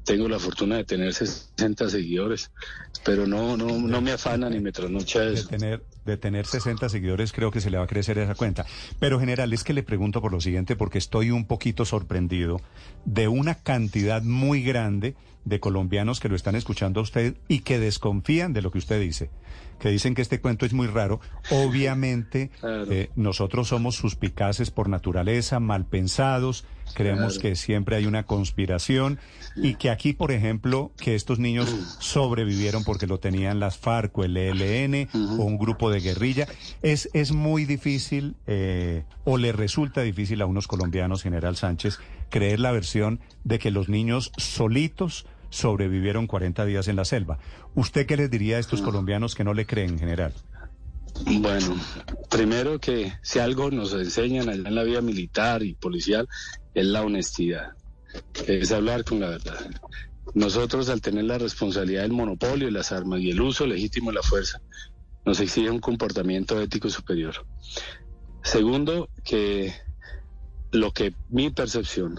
Tengo 0.05 0.29
la 0.29 0.41
fortuna 0.41 0.77
de 0.79 0.85
tener 0.85 1.15
60 1.15 1.89
seguidores, 1.89 2.51
pero 3.05 3.25
no 3.25 3.57
no 3.57 3.79
no 3.79 4.01
me 4.01 4.11
afana 4.11 4.51
ni 4.51 4.59
me 4.59 4.73
trasnocha 4.73 5.25
eso. 5.25 5.49
De 5.49 5.59
tener, 5.59 5.83
de 6.05 6.17
tener 6.17 6.45
60 6.45 6.89
seguidores 6.89 7.33
creo 7.33 7.53
que 7.53 7.61
se 7.61 7.71
le 7.71 7.79
va 7.79 7.85
a 7.85 7.87
crecer 7.87 8.19
esa 8.19 8.35
cuenta. 8.35 8.67
Pero 8.99 9.21
general, 9.21 9.53
es 9.53 9.63
que 9.63 9.73
le 9.73 9.85
pregunto 9.85 10.21
por 10.21 10.33
lo 10.33 10.41
siguiente 10.41 10.75
porque 10.75 10.99
estoy 10.99 11.31
un 11.31 11.47
poquito 11.47 11.85
sorprendido 11.85 12.61
de 13.05 13.29
una 13.29 13.55
cantidad 13.55 14.23
muy 14.23 14.65
grande 14.65 15.15
de 15.45 15.61
colombianos 15.61 16.19
que 16.19 16.29
lo 16.29 16.35
están 16.35 16.57
escuchando 16.57 16.99
a 16.99 17.05
usted 17.05 17.37
y 17.47 17.61
que 17.61 17.79
desconfían 17.79 18.53
de 18.53 18.63
lo 18.63 18.73
que 18.73 18.79
usted 18.79 19.01
dice 19.01 19.31
que 19.83 19.91
dicen 19.91 20.15
que 20.15 20.23
este 20.23 20.41
cuento 20.41 20.65
es 20.65 20.73
muy 20.73 20.87
raro. 20.87 21.21
Obviamente, 21.51 22.53
eh, 22.63 23.11
nosotros 23.17 23.67
somos 23.67 23.97
suspicaces 23.97 24.71
por 24.71 24.89
naturaleza, 24.89 25.59
mal 25.59 25.87
pensados, 25.87 26.65
creemos 26.95 27.41
que 27.41 27.57
siempre 27.57 27.97
hay 27.97 28.07
una 28.07 28.23
conspiración 28.23 29.19
y 29.57 29.75
que 29.75 29.91
aquí, 29.91 30.13
por 30.13 30.31
ejemplo, 30.31 30.93
que 30.99 31.17
estos 31.17 31.41
niños 31.41 31.69
sobrevivieron 31.99 32.85
porque 32.85 33.09
lo 33.09 33.19
tenían 33.19 33.59
las 33.59 33.77
FARC 33.77 34.17
o 34.19 34.25
el 34.25 34.37
ELN 34.37 35.09
o 35.13 35.43
un 35.43 35.59
grupo 35.59 35.91
de 35.91 35.99
guerrilla, 35.99 36.47
es, 36.83 37.11
es 37.13 37.33
muy 37.33 37.65
difícil 37.65 38.37
eh, 38.47 39.03
o 39.25 39.37
le 39.37 39.51
resulta 39.51 40.03
difícil 40.03 40.43
a 40.43 40.47
unos 40.47 40.69
colombianos, 40.69 41.25
General 41.25 41.57
Sánchez, 41.57 41.99
creer 42.31 42.61
la 42.61 42.71
versión 42.71 43.19
de 43.43 43.59
que 43.59 43.73
los 43.73 43.89
niños 43.89 44.31
solitos 44.37 45.27
sobrevivieron 45.53 46.27
40 46.27 46.65
días 46.65 46.89
en 46.89 46.97
la 46.97 47.05
selva. 47.05 47.39
¿Usted 47.75 48.07
qué 48.07 48.17
les 48.17 48.31
diría 48.31 48.57
a 48.57 48.61
estos 48.61 48.81
ah. 48.81 48.85
colombianos 48.85 49.35
que 49.35 49.45
no 49.45 49.55
le 49.55 49.67
creen, 49.67 49.91
en 49.91 49.99
general? 49.99 50.33
Bueno, 51.27 51.77
primero 52.31 52.81
que 52.81 53.13
si 53.23 53.39
algo 53.39 53.71
nos 53.71 53.93
enseñan 53.93 54.49
allá 54.49 54.69
en 54.69 54.75
la 54.75 54.83
vida 54.83 55.03
militar 55.03 55.63
y 55.63 55.75
policial 55.75 56.27
es 56.75 56.87
la 56.87 57.03
honestidad, 57.03 57.73
es 58.47 58.73
hablar 58.73 59.05
con 59.05 59.21
la 59.21 59.29
verdad. 59.29 59.71
Nosotros 60.35 60.89
al 60.89 61.03
tener 61.03 61.25
la 61.25 61.37
responsabilidad 61.37 62.03
del 62.03 62.13
monopolio 62.13 62.67
de 62.67 62.73
las 62.73 62.91
armas 62.91 63.21
y 63.21 63.31
el 63.31 63.41
uso 63.43 63.67
legítimo 63.67 64.11
de 64.11 64.17
la 64.17 64.23
fuerza, 64.23 64.63
nos 65.27 65.39
exige 65.39 65.69
un 65.69 65.81
comportamiento 65.81 66.61
ético 66.61 66.89
superior. 66.89 67.47
Segundo, 68.43 69.11
que 69.23 69.75
lo 70.73 70.93
que 70.93 71.15
mi 71.29 71.51
percepción 71.51 72.19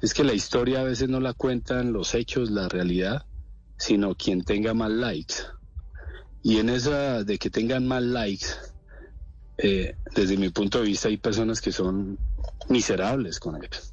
es 0.00 0.14
que 0.14 0.24
la 0.24 0.34
historia 0.34 0.80
a 0.80 0.84
veces 0.84 1.08
no 1.08 1.20
la 1.20 1.32
cuentan 1.32 1.92
los 1.92 2.14
hechos, 2.14 2.50
la 2.50 2.68
realidad, 2.68 3.26
sino 3.76 4.14
quien 4.14 4.44
tenga 4.44 4.74
más 4.74 4.90
likes. 4.90 5.34
Y 6.42 6.58
en 6.58 6.68
esa 6.68 7.24
de 7.24 7.38
que 7.38 7.50
tengan 7.50 7.86
más 7.86 8.02
likes, 8.02 8.46
eh, 9.58 9.96
desde 10.14 10.36
mi 10.36 10.50
punto 10.50 10.78
de 10.78 10.86
vista 10.86 11.08
hay 11.08 11.16
personas 11.16 11.60
que 11.60 11.72
son 11.72 12.18
miserables 12.68 13.40
con 13.40 13.62
eso. 13.62 13.92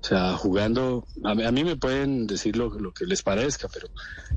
O 0.00 0.04
sea, 0.08 0.34
jugando, 0.34 1.06
a 1.24 1.34
mí, 1.34 1.64
me 1.64 1.76
pueden 1.76 2.26
decir 2.26 2.56
lo, 2.56 2.70
que 2.92 3.06
les 3.06 3.22
parezca, 3.22 3.68
pero 3.72 3.88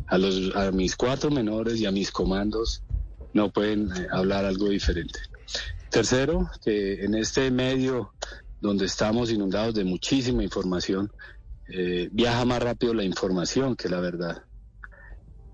a 0.07 0.71
mis 0.71 0.95
cuatro 0.95 1.29
menores 1.29 1.79
y 1.79 1.85
a 1.85 1.91
mis 1.91 2.11
comandos 2.11 2.81
no 3.33 3.51
pueden 3.51 3.91
eh, 3.91 4.07
hablar 4.11 4.45
algo 4.45 4.69
diferente. 4.69 5.19
Tercero, 5.89 6.49
que 6.63 7.03
en 7.03 7.13
este 7.15 7.51
medio 7.51 8.13
donde 8.61 8.85
estamos 8.85 9.31
inundados 9.31 9.73
de 9.73 9.83
muchísima 9.83 10.43
información, 10.43 11.11
eh, 11.67 12.09
viaja 12.11 12.45
más 12.45 12.61
rápido 12.61 12.93
la 12.93 13.03
información 13.03 13.75
que 13.75 13.89
la 13.89 13.99
verdad. 13.99 14.43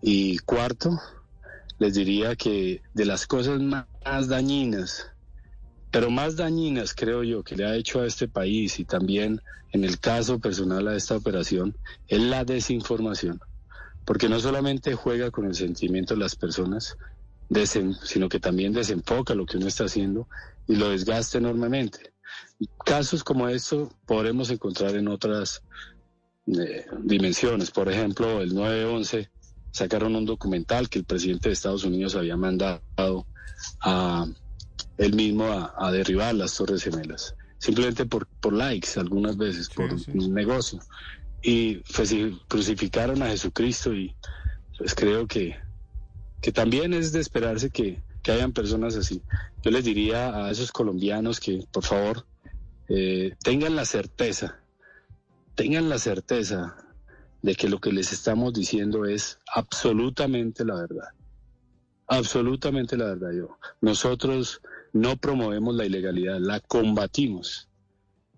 Y 0.01 0.37
cuarto, 0.39 0.99
les 1.77 1.93
diría 1.93 2.35
que 2.35 2.81
de 2.93 3.05
las 3.05 3.27
cosas 3.27 3.61
más 3.61 4.27
dañinas, 4.27 5.11
pero 5.91 6.09
más 6.09 6.35
dañinas 6.35 6.93
creo 6.93 7.23
yo 7.23 7.43
que 7.43 7.55
le 7.55 7.65
ha 7.65 7.75
hecho 7.75 8.01
a 8.01 8.07
este 8.07 8.27
país 8.27 8.79
y 8.79 8.85
también 8.85 9.41
en 9.75 9.83
el 9.83 9.99
caso 9.99 10.39
personal 10.39 10.87
a 10.87 10.95
esta 10.95 11.17
operación, 11.17 11.77
es 12.07 12.21
la 12.21 12.45
desinformación. 12.45 13.41
Porque 14.05 14.29
no 14.29 14.39
solamente 14.39 14.95
juega 14.95 15.31
con 15.31 15.45
el 15.45 15.53
sentimiento 15.53 16.13
de 16.13 16.21
las 16.21 16.37
personas, 16.37 16.95
sino 18.03 18.29
que 18.29 18.39
también 18.39 18.71
desenfoca 18.71 19.35
lo 19.35 19.45
que 19.45 19.57
uno 19.57 19.67
está 19.67 19.83
haciendo 19.83 20.29
y 20.65 20.77
lo 20.77 20.89
desgasta 20.89 21.39
enormemente. 21.39 22.14
Casos 22.85 23.23
como 23.23 23.49
estos 23.49 23.89
podremos 24.05 24.49
encontrar 24.49 24.95
en 24.95 25.07
otras 25.07 25.63
eh, 26.47 26.85
dimensiones. 27.03 27.71
Por 27.71 27.91
ejemplo, 27.91 28.41
el 28.41 28.53
9-11 28.53 29.29
sacaron 29.71 30.15
un 30.15 30.25
documental 30.25 30.89
que 30.89 30.99
el 30.99 31.05
presidente 31.05 31.49
de 31.49 31.53
Estados 31.53 31.83
Unidos 31.83 32.15
había 32.15 32.37
mandado 32.37 33.25
a 33.81 34.25
él 34.97 35.13
mismo 35.13 35.45
a, 35.45 35.91
derribar 35.91 36.33
las 36.35 36.55
Torres 36.55 36.83
Gemelas, 36.83 37.35
simplemente 37.57 38.05
por, 38.05 38.27
por 38.27 38.53
likes 38.53 38.97
algunas 38.97 39.35
veces, 39.37 39.69
por 39.69 39.91
un 39.91 40.33
negocio. 40.33 40.79
Y 41.41 41.75
pues, 41.95 42.15
crucificaron 42.47 43.21
a 43.21 43.27
Jesucristo 43.27 43.93
y 43.93 44.15
pues 44.77 44.95
creo 44.95 45.27
que, 45.27 45.55
que 46.41 46.51
también 46.51 46.93
es 46.93 47.11
de 47.11 47.19
esperarse 47.19 47.69
que, 47.69 48.01
que 48.25 48.31
hayan 48.31 48.53
personas 48.53 48.95
así. 48.95 49.21
Yo 49.61 49.69
les 49.69 49.83
diría 49.85 50.35
a 50.35 50.49
esos 50.49 50.71
colombianos 50.71 51.39
que 51.39 51.63
por 51.71 51.83
favor 51.83 52.25
eh, 52.89 53.35
tengan 53.43 53.75
la 53.75 53.85
certeza, 53.85 54.63
tengan 55.53 55.89
la 55.89 55.99
certeza 55.99 56.75
de 57.43 57.53
que 57.53 57.69
lo 57.69 57.79
que 57.79 57.91
les 57.91 58.11
estamos 58.11 58.51
diciendo 58.51 59.05
es 59.05 59.37
absolutamente 59.53 60.65
la 60.65 60.73
verdad. 60.73 61.09
Absolutamente 62.07 62.97
la 62.97 63.05
verdad. 63.05 63.31
Yo. 63.31 63.59
Nosotros 63.79 64.59
no 64.91 65.17
promovemos 65.17 65.75
la 65.75 65.85
ilegalidad, 65.85 66.39
la 66.39 66.61
combatimos. 66.61 67.69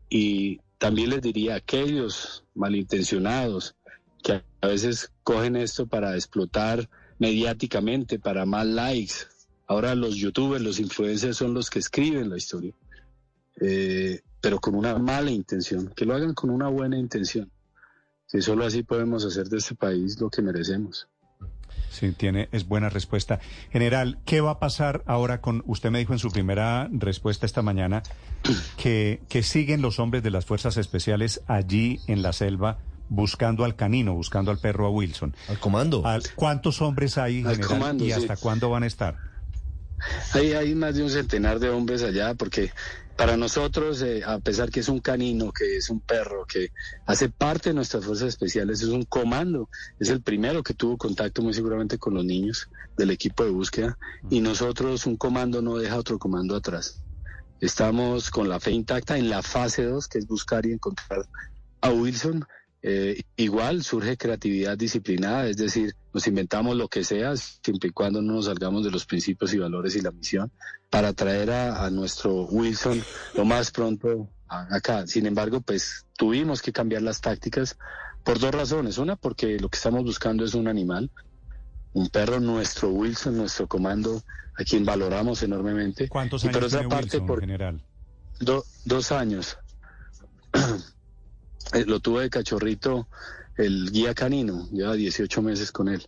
Y 0.10 0.60
también 0.80 1.12
les 1.12 1.22
diría 1.22 1.54
a 1.54 1.58
aquellos 1.58 2.44
malintencionados 2.56 3.74
que 4.22 4.44
a 4.60 4.68
veces 4.68 5.14
cogen 5.24 5.56
esto 5.56 5.88
para 5.88 6.16
explotar 6.16 6.90
mediáticamente, 7.20 8.20
para 8.20 8.46
más 8.46 8.66
likes. 8.66 9.37
Ahora 9.68 9.96
los 9.96 10.16
youtubers, 10.16 10.64
los 10.64 10.80
influencers 10.80 11.38
son 11.38 11.54
los 11.54 11.70
que 11.70 11.80
escriben 11.80 12.30
la 12.30 12.38
historia, 12.38 12.74
eh, 13.60 14.22
pero 14.40 14.60
con 14.60 14.76
una 14.76 14.98
mala 14.98 15.30
intención, 15.30 15.92
que 15.96 16.06
lo 16.06 16.16
hagan 16.16 16.34
con 16.34 16.50
una 16.50 16.70
buena 16.70 16.98
intención. 16.98 17.52
Si 18.26 18.42
solo 18.42 18.66
así 18.66 18.84
podemos 18.84 19.26
hacer 19.26 19.48
de 19.50 19.58
este 19.58 19.76
país 19.76 20.20
lo 20.20 20.30
que 20.30 20.42
merecemos. 20.42 21.08
Sí, 21.90 22.12
tiene, 22.12 22.50
es 22.52 22.68
buena 22.68 22.90
respuesta. 22.90 23.40
General, 23.72 24.20
¿qué 24.26 24.42
va 24.42 24.52
a 24.52 24.60
pasar 24.60 25.04
ahora 25.06 25.42
con, 25.42 25.64
usted 25.66 25.90
me 25.90 26.00
dijo 26.00 26.14
en 26.14 26.20
su 26.20 26.32
primera 26.32 26.90
respuesta 26.92 27.46
esta 27.46 27.62
mañana, 27.62 28.04
que, 28.78 29.22
que 29.30 29.44
siguen 29.44 29.82
los 29.82 30.00
hombres 30.00 30.24
de 30.24 30.32
las 30.32 30.46
fuerzas 30.46 30.78
especiales 30.78 31.42
allí 31.48 32.00
en 32.08 32.22
la 32.22 32.34
selva 32.34 32.80
buscando 33.10 33.64
al 33.64 33.76
canino, 33.76 34.14
buscando 34.14 34.52
al 34.52 34.60
perro 34.60 34.86
a 34.86 34.90
Wilson? 34.90 35.36
Al 35.48 35.60
comando. 35.60 36.04
¿Cuántos 36.36 36.82
hombres 36.82 37.18
hay, 37.18 37.44
general, 37.44 38.02
y 38.02 38.12
hasta 38.12 38.36
cuándo 38.36 38.70
van 38.70 38.84
a 38.84 38.88
estar? 38.88 39.27
Hay, 40.34 40.54
hay 40.54 40.76
más 40.76 40.96
de 40.96 41.04
un 41.04 41.10
centenar 41.10 41.60
de 41.60 41.70
hombres 41.70 42.04
allá 42.04 42.34
porque 42.34 42.72
para 43.18 43.36
nosotros, 43.36 44.04
eh, 44.04 44.24
a 44.24 44.38
pesar 44.40 44.70
que 44.70 44.80
es 44.80 44.90
un 44.90 45.00
canino, 45.00 45.52
que 45.52 45.78
es 45.78 45.90
un 45.90 46.00
perro, 46.00 46.46
que 46.46 46.72
hace 47.08 47.30
parte 47.30 47.70
de 47.70 47.74
nuestras 47.74 48.06
fuerzas 48.06 48.30
especiales, 48.30 48.82
es 48.84 48.90
un 48.90 49.04
comando, 49.06 49.70
es 50.00 50.10
el 50.10 50.22
primero 50.22 50.62
que 50.62 50.76
tuvo 50.76 50.98
contacto 50.98 51.42
muy 51.42 51.54
seguramente 51.54 51.98
con 51.98 52.14
los 52.14 52.24
niños 52.24 52.70
del 52.96 53.10
equipo 53.10 53.44
de 53.44 53.50
búsqueda. 53.50 53.98
Y 54.30 54.40
nosotros 54.40 55.08
un 55.08 55.18
comando 55.18 55.64
no 55.64 55.78
deja 55.78 55.98
otro 55.98 56.20
comando 56.20 56.56
atrás. 56.56 57.04
Estamos 57.60 58.30
con 58.30 58.50
la 58.50 58.60
fe 58.60 58.70
intacta 58.70 59.18
en 59.18 59.32
la 59.32 59.42
fase 59.42 59.84
2, 59.84 60.08
que 60.08 60.20
es 60.20 60.28
buscar 60.28 60.68
y 60.68 60.74
encontrar 60.74 61.26
a 61.82 61.90
Wilson, 61.90 62.46
eh, 62.84 63.24
igual 63.36 63.84
surge 63.84 64.18
creatividad 64.18 64.78
disciplinada, 64.78 65.48
es 65.48 65.58
decir, 65.58 65.96
nos 66.14 66.28
inventamos 66.28 66.76
lo 66.76 66.88
que 66.88 67.04
sea, 67.04 67.36
siempre 67.36 67.90
y 67.90 67.92
cuando 67.92 68.22
no 68.22 68.34
nos 68.34 68.46
salgamos 68.46 68.84
de 68.84 68.92
los 68.92 69.06
principios 69.06 69.54
y 69.54 69.58
valores 69.58 69.96
y 69.96 70.02
la 70.02 70.12
misión, 70.12 70.52
para 70.90 71.14
traer 71.14 71.52
a, 71.52 71.90
nuestro 71.90 72.44
Wilson 72.46 73.04
lo 73.36 73.46
más 73.46 73.72
pronto 73.72 74.30
acá. 74.48 75.06
Sin 75.08 75.26
embargo, 75.26 75.62
pues 75.62 76.06
tuvimos 76.18 76.62
que 76.62 76.72
cambiar 76.72 77.02
las 77.02 77.20
tácticas 77.20 77.78
por 78.24 78.40
dos 78.40 78.52
razones. 78.52 78.98
Una, 78.98 79.16
porque 79.16 79.60
lo 79.60 79.70
que 79.70 79.78
estamos 79.78 80.04
buscando 80.04 80.46
es 80.46 80.54
un 80.54 80.68
animal, 80.68 81.10
un 81.94 82.10
perro, 82.10 82.40
nuestro 82.40 82.90
Wilson, 82.90 83.38
nuestro 83.38 83.68
comando, 83.68 84.22
a 84.58 84.64
quien 84.64 84.86
valoramos 84.86 85.44
enormemente. 85.44 86.08
¿Cuántos 86.08 86.46
años 86.46 86.74
y 86.74 86.78
por 86.78 86.90
parte, 86.90 87.22
por, 87.22 87.42
general? 87.42 87.84
dos 88.40 89.12
años. 89.12 89.58
Eh, 91.74 91.86
lo 91.86 92.00
tuve 92.00 92.24
de 92.24 92.30
cachorrito 92.30 93.08
el 93.58 93.92
guía 93.92 94.14
canino, 94.14 94.68
lleva 94.72 94.94
18 94.94 95.42
meses 95.42 95.72
con 95.72 95.90
él. 95.90 96.06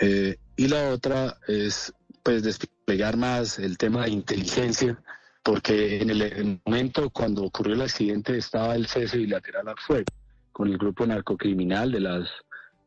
Eh, 0.00 0.36
y 0.56 0.68
la 0.68 0.90
otra 0.90 1.38
es 1.48 1.92
pues 2.22 2.42
desplegar 2.42 3.16
más 3.16 3.58
el 3.58 3.78
tema 3.78 4.04
de 4.04 4.10
inteligencia, 4.10 5.00
porque 5.42 6.00
en 6.00 6.10
el, 6.10 6.60
momento 6.64 7.10
cuando 7.10 7.44
ocurrió 7.44 7.74
el 7.74 7.82
accidente 7.82 8.36
estaba 8.36 8.74
el 8.74 8.86
cese 8.86 9.18
bilateral 9.18 9.68
al 9.68 9.78
fuego 9.78 10.06
con 10.52 10.68
el 10.68 10.78
grupo 10.78 11.06
narcocriminal 11.06 11.92
de 11.92 12.00
las 12.00 12.28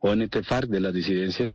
ONT 0.00 0.42
FARC, 0.42 0.68
de 0.68 0.80
las 0.80 0.92
disidencias 0.92 1.54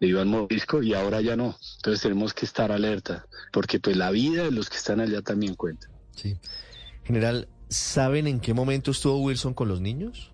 de 0.00 0.06
Iván 0.06 0.28
Morisco, 0.28 0.82
y 0.82 0.94
ahora 0.94 1.20
ya 1.20 1.36
no. 1.36 1.56
Entonces 1.76 2.02
tenemos 2.02 2.34
que 2.34 2.46
estar 2.46 2.72
alerta, 2.72 3.26
porque 3.52 3.78
pues 3.80 3.96
la 3.96 4.10
vida 4.10 4.44
de 4.44 4.50
los 4.50 4.68
que 4.68 4.76
están 4.76 5.00
allá 5.00 5.22
también 5.22 5.54
cuenta. 5.54 5.88
Sí. 6.14 6.36
General, 7.04 7.48
¿Saben 7.68 8.26
en 8.26 8.40
qué 8.40 8.54
momento 8.54 8.90
estuvo 8.90 9.18
Wilson 9.18 9.54
con 9.54 9.68
los 9.68 9.80
niños? 9.80 10.32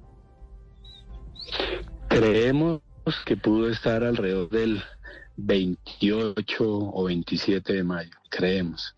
Creemos 2.09 2.81
que 3.27 3.37
pudo 3.37 3.69
estar 3.71 4.05
alrededor 4.05 4.49
del 4.51 4.83
28 5.37 6.65
o 6.65 7.05
27 7.05 7.73
de 7.73 7.85
mayo, 7.85 8.13
creemos. 8.31 8.95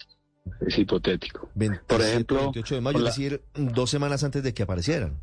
Es 0.60 0.78
hipotético. 0.78 1.48
Por 1.86 2.02
ejemplo, 2.02 2.38
28 2.38 2.74
de 2.74 2.80
mayo, 2.80 2.98
es 2.98 3.04
decir, 3.04 3.42
dos 3.54 3.90
semanas 3.90 4.22
antes 4.22 4.42
de 4.42 4.54
que 4.54 4.62
aparecieran. 4.62 5.18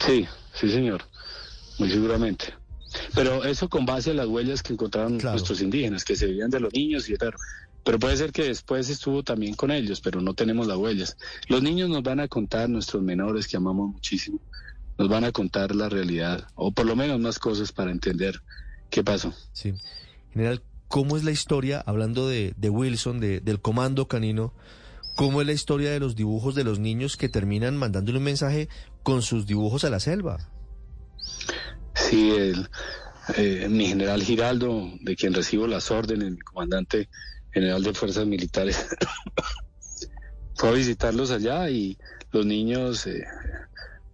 Sí, 0.00 0.26
sí, 0.52 0.70
señor, 0.70 1.02
muy 1.78 1.90
seguramente. 1.90 2.54
Pero 3.14 3.44
eso 3.44 3.68
con 3.68 3.86
base 3.86 4.10
a 4.10 4.14
las 4.14 4.26
huellas 4.26 4.62
que 4.62 4.72
encontraron 4.72 5.18
nuestros 5.18 5.60
indígenas, 5.60 6.04
que 6.04 6.16
se 6.16 6.26
veían 6.26 6.50
de 6.50 6.60
los 6.60 6.72
niños 6.72 7.08
y 7.08 7.16
perro. 7.16 7.38
Pero 7.84 7.98
puede 7.98 8.16
ser 8.16 8.32
que 8.32 8.44
después 8.44 8.88
estuvo 8.90 9.22
también 9.22 9.54
con 9.54 9.70
ellos, 9.70 10.00
pero 10.00 10.20
no 10.20 10.34
tenemos 10.34 10.66
las 10.66 10.76
huellas. 10.76 11.16
Los 11.48 11.62
niños 11.62 11.88
nos 11.88 12.02
van 12.02 12.20
a 12.20 12.28
contar, 12.28 12.68
nuestros 12.68 13.02
menores 13.02 13.46
que 13.46 13.56
amamos 13.56 13.90
muchísimo, 13.90 14.40
nos 14.98 15.08
van 15.08 15.24
a 15.24 15.32
contar 15.32 15.74
la 15.74 15.88
realidad, 15.88 16.46
o 16.54 16.72
por 16.72 16.86
lo 16.86 16.96
menos 16.96 17.18
más 17.20 17.38
cosas 17.38 17.72
para 17.72 17.90
entender 17.90 18.42
qué 18.90 19.04
pasó. 19.04 19.32
Sí. 19.52 19.74
General, 20.32 20.62
¿cómo 20.88 21.16
es 21.16 21.24
la 21.24 21.30
historia, 21.30 21.82
hablando 21.86 22.28
de, 22.28 22.52
Wilson, 22.60 23.20
de, 23.20 23.40
del 23.40 23.60
comando 23.60 24.08
canino, 24.08 24.52
cómo 25.16 25.40
es 25.40 25.46
la 25.46 25.52
historia 25.52 25.90
de 25.90 26.00
los 26.00 26.16
dibujos 26.16 26.54
de 26.54 26.64
los 26.64 26.78
niños 26.78 27.16
que 27.16 27.28
terminan 27.28 27.76
mandándole 27.76 28.18
un 28.18 28.24
mensaje 28.24 28.68
con 29.02 29.22
sus 29.22 29.46
dibujos 29.46 29.84
a 29.84 29.90
la 29.90 30.00
selva? 30.00 30.38
Sí, 31.94 32.30
el, 32.30 32.68
eh, 33.36 33.66
mi 33.68 33.86
general 33.86 34.22
Giraldo, 34.22 34.90
de 35.00 35.16
quien 35.16 35.34
recibo 35.34 35.66
las 35.66 35.90
órdenes, 35.90 36.30
mi 36.32 36.38
comandante 36.38 37.08
general 37.52 37.82
de 37.82 37.94
fuerzas 37.94 38.26
militares, 38.26 38.86
fue 40.58 40.70
a 40.70 40.72
visitarlos 40.72 41.30
allá 41.30 41.70
y 41.70 41.96
los 42.32 42.44
niños 42.44 43.06
eh, 43.06 43.24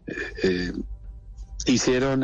eh, 0.06 0.14
eh, 0.42 0.72
hicieron 1.66 2.22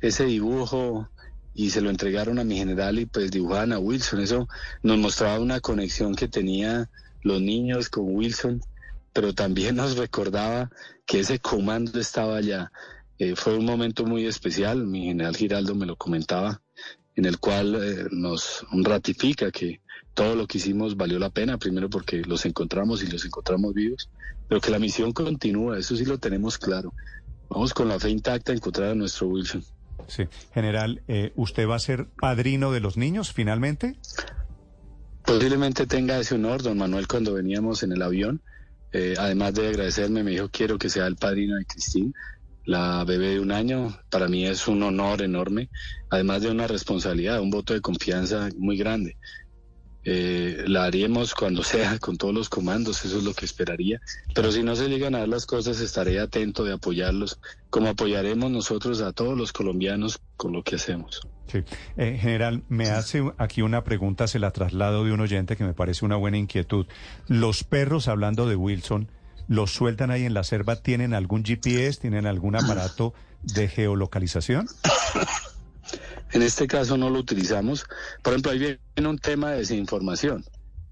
ese 0.00 0.24
dibujo 0.24 1.08
y 1.54 1.70
se 1.70 1.80
lo 1.80 1.90
entregaron 1.90 2.38
a 2.38 2.44
mi 2.44 2.56
general 2.56 2.98
y 2.98 3.06
pues 3.06 3.30
dibujaban 3.30 3.72
a 3.72 3.78
Wilson. 3.78 4.20
Eso 4.20 4.48
nos 4.82 4.98
mostraba 4.98 5.40
una 5.40 5.60
conexión 5.60 6.14
que 6.14 6.28
tenía 6.28 6.88
los 7.22 7.42
niños 7.42 7.90
con 7.90 8.14
Wilson, 8.14 8.62
pero 9.12 9.34
también 9.34 9.76
nos 9.76 9.96
recordaba 9.96 10.70
que 11.04 11.20
ese 11.20 11.40
comando 11.40 12.00
estaba 12.00 12.36
allá. 12.36 12.70
fue 13.36 13.58
un 13.58 13.64
momento 13.64 14.06
muy 14.06 14.26
especial, 14.26 14.86
mi 14.86 15.06
general 15.06 15.36
Giraldo 15.36 15.74
me 15.74 15.86
lo 15.86 15.96
comentaba, 15.96 16.61
en 17.16 17.24
el 17.24 17.38
cual 17.38 18.08
nos 18.10 18.66
ratifica 18.70 19.50
que 19.50 19.80
todo 20.14 20.34
lo 20.34 20.46
que 20.46 20.58
hicimos 20.58 20.96
valió 20.96 21.18
la 21.18 21.30
pena, 21.30 21.58
primero 21.58 21.88
porque 21.88 22.22
los 22.22 22.44
encontramos 22.44 23.02
y 23.02 23.06
los 23.06 23.24
encontramos 23.24 23.74
vivos, 23.74 24.10
pero 24.48 24.60
que 24.60 24.70
la 24.70 24.78
misión 24.78 25.12
continúa, 25.12 25.78
eso 25.78 25.96
sí 25.96 26.04
lo 26.04 26.18
tenemos 26.18 26.58
claro. 26.58 26.92
Vamos 27.48 27.74
con 27.74 27.88
la 27.88 27.98
fe 27.98 28.10
intacta 28.10 28.52
a 28.52 28.54
encontrar 28.54 28.90
a 28.90 28.94
nuestro 28.94 29.28
Wilson. 29.28 29.64
Sí, 30.08 30.24
general, 30.52 31.02
eh, 31.08 31.32
¿usted 31.36 31.68
va 31.68 31.76
a 31.76 31.78
ser 31.78 32.08
padrino 32.20 32.72
de 32.72 32.80
los 32.80 32.96
niños 32.96 33.32
finalmente? 33.32 33.96
Posiblemente 35.24 35.86
tenga 35.86 36.18
ese 36.18 36.34
honor, 36.34 36.62
don 36.62 36.78
Manuel, 36.78 37.06
cuando 37.06 37.34
veníamos 37.34 37.82
en 37.82 37.92
el 37.92 38.02
avión. 38.02 38.42
Eh, 38.92 39.14
además 39.18 39.54
de 39.54 39.68
agradecerme, 39.68 40.22
me 40.22 40.32
dijo, 40.32 40.48
quiero 40.50 40.76
que 40.78 40.90
sea 40.90 41.06
el 41.06 41.16
padrino 41.16 41.56
de 41.56 41.64
Cristín, 41.64 42.14
la 42.64 43.04
bebé 43.04 43.28
de 43.28 43.40
un 43.40 43.52
año. 43.52 43.96
Para 44.10 44.28
mí 44.28 44.46
es 44.46 44.68
un 44.68 44.82
honor 44.82 45.22
enorme, 45.22 45.68
además 46.10 46.42
de 46.42 46.50
una 46.50 46.66
responsabilidad, 46.66 47.40
un 47.40 47.50
voto 47.50 47.74
de 47.74 47.80
confianza 47.80 48.48
muy 48.56 48.76
grande. 48.76 49.16
Eh, 50.04 50.64
la 50.66 50.84
haríamos 50.84 51.32
cuando 51.32 51.62
sea, 51.62 51.98
con 51.98 52.16
todos 52.16 52.34
los 52.34 52.48
comandos, 52.48 53.04
eso 53.04 53.18
es 53.18 53.24
lo 53.24 53.34
que 53.34 53.44
esperaría. 53.44 54.00
Pero 54.34 54.50
si 54.50 54.62
no 54.62 54.74
se 54.76 54.88
llegan 54.88 55.14
a 55.14 55.20
dar 55.20 55.28
las 55.28 55.46
cosas, 55.46 55.80
estaré 55.80 56.20
atento 56.20 56.64
de 56.64 56.72
apoyarlos, 56.72 57.38
como 57.70 57.88
apoyaremos 57.88 58.50
nosotros 58.50 59.00
a 59.00 59.12
todos 59.12 59.36
los 59.36 59.52
colombianos 59.52 60.20
con 60.36 60.52
lo 60.52 60.62
que 60.62 60.76
hacemos. 60.76 61.20
Sí. 61.46 61.64
Eh, 61.96 62.18
general, 62.18 62.62
me 62.68 62.88
hace 62.88 63.22
aquí 63.36 63.62
una 63.62 63.84
pregunta, 63.84 64.26
se 64.26 64.38
la 64.38 64.52
traslado 64.52 65.04
de 65.04 65.12
un 65.12 65.20
oyente 65.20 65.56
que 65.56 65.64
me 65.64 65.74
parece 65.74 66.04
una 66.04 66.16
buena 66.16 66.38
inquietud. 66.38 66.86
Los 67.28 67.62
perros, 67.62 68.08
hablando 68.08 68.48
de 68.48 68.56
Wilson, 68.56 69.10
¿los 69.48 69.72
sueltan 69.72 70.10
ahí 70.10 70.24
en 70.24 70.34
la 70.34 70.44
selva? 70.44 70.76
¿Tienen 70.76 71.14
algún 71.14 71.44
GPS? 71.44 72.00
¿Tienen 72.00 72.26
algún 72.26 72.56
aparato 72.56 73.14
de 73.42 73.68
geolocalización? 73.68 74.68
En 76.32 76.40
este 76.40 76.66
caso 76.66 76.96
no 76.96 77.10
lo 77.10 77.18
utilizamos. 77.18 77.84
Por 78.22 78.32
ejemplo, 78.32 78.52
ahí 78.52 78.58
viene 78.58 79.08
un 79.08 79.18
tema 79.18 79.50
de 79.50 79.58
desinformación. 79.58 80.44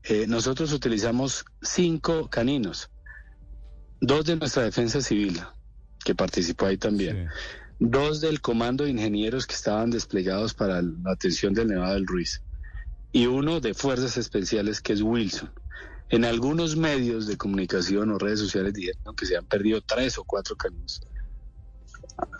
Eh, 0.04 0.26
nosotros 0.26 0.72
utilizamos 0.72 1.44
cinco 1.62 2.28
caninos, 2.28 2.90
dos 4.00 4.24
de 4.24 4.36
nuestra 4.36 4.62
defensa 4.62 5.00
civil, 5.00 5.40
que 6.04 6.14
participó 6.14 6.66
ahí 6.66 6.78
también, 6.78 7.28
dos 7.78 8.20
del 8.20 8.40
comando 8.40 8.84
de 8.84 8.90
ingenieros 8.90 9.46
que 9.46 9.54
estaban 9.54 9.90
desplegados 9.90 10.54
para 10.54 10.80
la 10.80 11.12
atención 11.12 11.52
del 11.52 11.68
Nevado 11.68 11.94
del 11.94 12.06
Ruiz, 12.06 12.42
y 13.12 13.26
uno 13.26 13.60
de 13.60 13.74
fuerzas 13.74 14.16
especiales 14.16 14.80
que 14.80 14.94
es 14.94 15.02
Wilson. 15.02 15.50
En 16.10 16.24
algunos 16.24 16.76
medios 16.76 17.28
de 17.28 17.36
comunicación 17.36 18.10
o 18.10 18.18
redes 18.18 18.40
sociales 18.40 18.74
dijeron 18.74 19.14
que 19.14 19.26
se 19.26 19.36
han 19.36 19.46
perdido 19.46 19.80
tres 19.80 20.18
o 20.18 20.24
cuatro 20.24 20.56
caninos. 20.56 21.00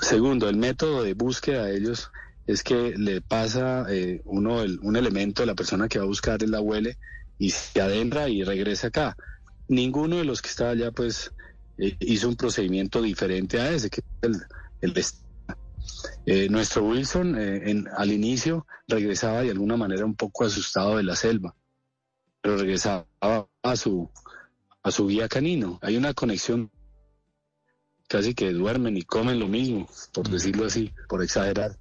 Segundo, 0.00 0.48
el 0.48 0.56
método 0.56 1.04
de 1.04 1.14
búsqueda 1.14 1.66
de 1.66 1.76
ellos 1.76 2.10
es 2.48 2.64
que 2.64 2.94
le 2.96 3.20
pasa 3.20 3.86
eh, 3.88 4.22
uno 4.24 4.62
un 4.82 4.96
elemento 4.96 5.42
de 5.42 5.46
la 5.46 5.54
persona 5.54 5.88
que 5.88 6.00
va 6.00 6.04
a 6.04 6.08
buscar 6.08 6.42
la 6.42 6.60
huele 6.60 6.98
y 7.38 7.50
se 7.50 7.80
adentra 7.80 8.28
y 8.28 8.42
regresa 8.42 8.88
acá. 8.88 9.16
Ninguno 9.68 10.16
de 10.16 10.24
los 10.24 10.42
que 10.42 10.48
estaba 10.48 10.70
allá 10.70 10.90
pues 10.90 11.32
eh, 11.78 11.96
hizo 12.00 12.28
un 12.28 12.34
procedimiento 12.34 13.00
diferente 13.00 13.60
a 13.60 13.70
ese, 13.70 13.88
que 13.88 14.02
el, 14.22 14.34
el 14.80 15.04
eh, 16.26 16.48
nuestro 16.50 16.84
Wilson 16.86 17.36
al 17.96 18.10
inicio 18.10 18.66
regresaba 18.88 19.42
de 19.42 19.50
alguna 19.50 19.76
manera 19.76 20.04
un 20.04 20.16
poco 20.16 20.44
asustado 20.44 20.96
de 20.96 21.04
la 21.04 21.14
selva, 21.14 21.54
pero 22.42 22.56
regresaba 22.56 23.06
a 23.20 23.76
su, 23.76 24.10
a 24.82 24.90
su 24.90 25.06
guía 25.08 25.28
canino. 25.28 25.78
Hay 25.82 25.96
una 25.96 26.14
conexión 26.14 26.70
casi 28.08 28.34
que 28.34 28.52
duermen 28.52 28.96
y 28.96 29.02
comen 29.02 29.38
lo 29.38 29.46
mismo, 29.46 29.88
por 30.12 30.28
decirlo 30.28 30.66
así, 30.66 30.92
por 31.08 31.22
exagerar. 31.22 31.78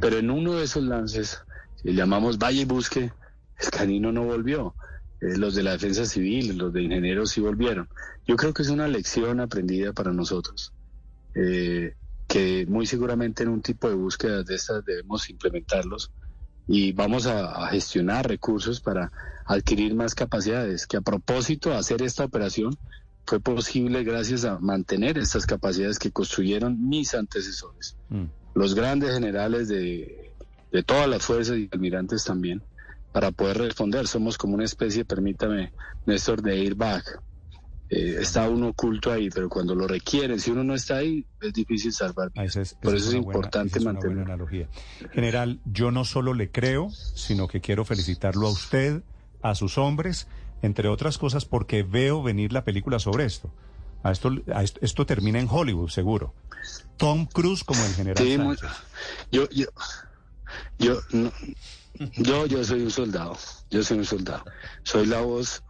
Pero 0.00 0.18
en 0.18 0.30
uno 0.30 0.54
de 0.54 0.64
esos 0.64 0.82
lances, 0.82 1.40
que 1.82 1.94
llamamos 1.94 2.38
Valle 2.38 2.62
y 2.62 2.64
Busque, 2.64 3.12
el 3.58 3.70
canino 3.70 4.10
no 4.10 4.24
volvió. 4.24 4.74
Eh, 5.20 5.36
los 5.36 5.54
de 5.54 5.62
la 5.62 5.72
defensa 5.72 6.06
civil, 6.06 6.56
los 6.56 6.72
de 6.72 6.82
ingenieros 6.82 7.30
sí 7.30 7.40
volvieron. 7.40 7.88
Yo 8.26 8.36
creo 8.36 8.54
que 8.54 8.62
es 8.62 8.68
una 8.68 8.88
lección 8.88 9.38
aprendida 9.38 9.92
para 9.92 10.12
nosotros, 10.12 10.72
eh, 11.34 11.94
que 12.26 12.66
muy 12.66 12.86
seguramente 12.86 13.42
en 13.42 13.50
un 13.50 13.60
tipo 13.60 13.88
de 13.88 13.94
búsqueda 13.94 14.42
de 14.42 14.54
estas 14.54 14.84
debemos 14.84 15.28
implementarlos 15.30 16.10
y 16.72 16.92
vamos 16.92 17.26
a, 17.26 17.64
a, 17.64 17.66
gestionar 17.66 18.28
recursos 18.28 18.80
para 18.80 19.10
adquirir 19.44 19.92
más 19.96 20.14
capacidades, 20.14 20.86
que 20.86 20.96
a 20.96 21.00
propósito 21.00 21.70
de 21.70 21.76
hacer 21.76 22.00
esta 22.00 22.24
operación 22.24 22.78
fue 23.26 23.40
posible 23.40 24.04
gracias 24.04 24.44
a 24.44 24.60
mantener 24.60 25.18
estas 25.18 25.46
capacidades 25.46 25.98
que 25.98 26.12
construyeron 26.12 26.88
mis 26.88 27.12
antecesores, 27.14 27.96
mm. 28.08 28.24
los 28.54 28.76
grandes 28.76 29.14
generales 29.14 29.66
de, 29.66 30.32
de 30.70 30.82
todas 30.84 31.08
las 31.08 31.24
fuerzas 31.24 31.58
y 31.58 31.68
almirantes 31.72 32.22
también, 32.22 32.62
para 33.10 33.32
poder 33.32 33.58
responder. 33.58 34.06
Somos 34.06 34.38
como 34.38 34.54
una 34.54 34.64
especie, 34.64 35.04
permítame, 35.04 35.72
Néstor, 36.06 36.40
de 36.40 36.52
airbag. 36.52 37.02
Eh, 37.90 38.18
está 38.20 38.48
uno 38.48 38.68
oculto 38.68 39.10
ahí, 39.10 39.30
pero 39.30 39.48
cuando 39.48 39.74
lo 39.74 39.88
requieren, 39.88 40.38
si 40.38 40.52
uno 40.52 40.62
no 40.62 40.74
está 40.74 40.98
ahí, 40.98 41.26
es 41.40 41.52
difícil 41.52 41.92
salvar. 41.92 42.30
Ah, 42.36 42.44
Por 42.80 42.94
eso 42.94 43.08
es, 43.08 43.14
importante 43.14 43.80
mantener. 43.80 44.20
analogía. 44.20 44.68
General, 45.12 45.58
yo 45.64 45.90
no 45.90 46.04
solo 46.04 46.32
le 46.32 46.50
creo, 46.50 46.90
sino 46.90 47.48
que 47.48 47.60
quiero 47.60 47.84
felicitarlo 47.84 48.46
a 48.46 48.50
usted, 48.50 49.02
a 49.42 49.54
sus 49.56 49.76
hombres 49.76 50.28
entre 50.62 50.88
otras 50.88 51.18
cosas 51.18 51.44
porque 51.44 51.82
veo 51.82 52.22
venir 52.22 52.52
la 52.52 52.64
película 52.64 52.98
sobre 52.98 53.24
esto. 53.24 53.50
A 54.02 54.12
esto, 54.12 54.30
esto, 54.80 55.04
termina 55.06 55.40
en 55.40 55.48
Hollywood, 55.50 55.90
seguro. 55.90 56.34
Tom 56.96 57.26
Cruise 57.26 57.64
como 57.64 57.84
el 57.84 57.94
general 57.94 58.24
sí, 58.24 58.36
yo, 59.30 59.48
yo, 59.50 59.66
yo, 60.78 61.00
yo, 62.16 62.46
yo 62.46 62.64
soy 62.64 62.82
un 62.82 62.90
soldado. 62.90 63.36
Yo 63.70 63.82
soy 63.82 63.98
un 63.98 64.04
soldado. 64.04 64.44
Soy 64.84 65.06
la 65.06 65.20
voz 65.20 65.62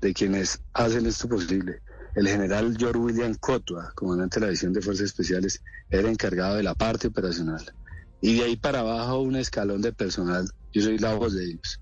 de 0.00 0.14
quienes 0.14 0.60
hacen 0.72 1.06
esto 1.06 1.28
posible. 1.28 1.80
El 2.14 2.26
general 2.26 2.76
George 2.76 2.98
William 2.98 3.34
Cotua, 3.34 3.92
comandante 3.94 4.40
de 4.40 4.40
la 4.40 4.46
División 4.48 4.72
de 4.72 4.80
Fuerzas 4.80 5.06
Especiales, 5.06 5.62
era 5.90 6.10
encargado 6.10 6.56
de 6.56 6.62
la 6.62 6.74
parte 6.74 7.08
operacional. 7.08 7.72
Y 8.20 8.38
de 8.38 8.44
ahí 8.44 8.56
para 8.56 8.80
abajo 8.80 9.20
un 9.20 9.36
escalón 9.36 9.80
de 9.80 9.92
personal. 9.92 10.50
Yo 10.72 10.82
soy 10.82 10.98
la 10.98 11.14
voz 11.14 11.34
de 11.34 11.44
ellos. 11.44 11.80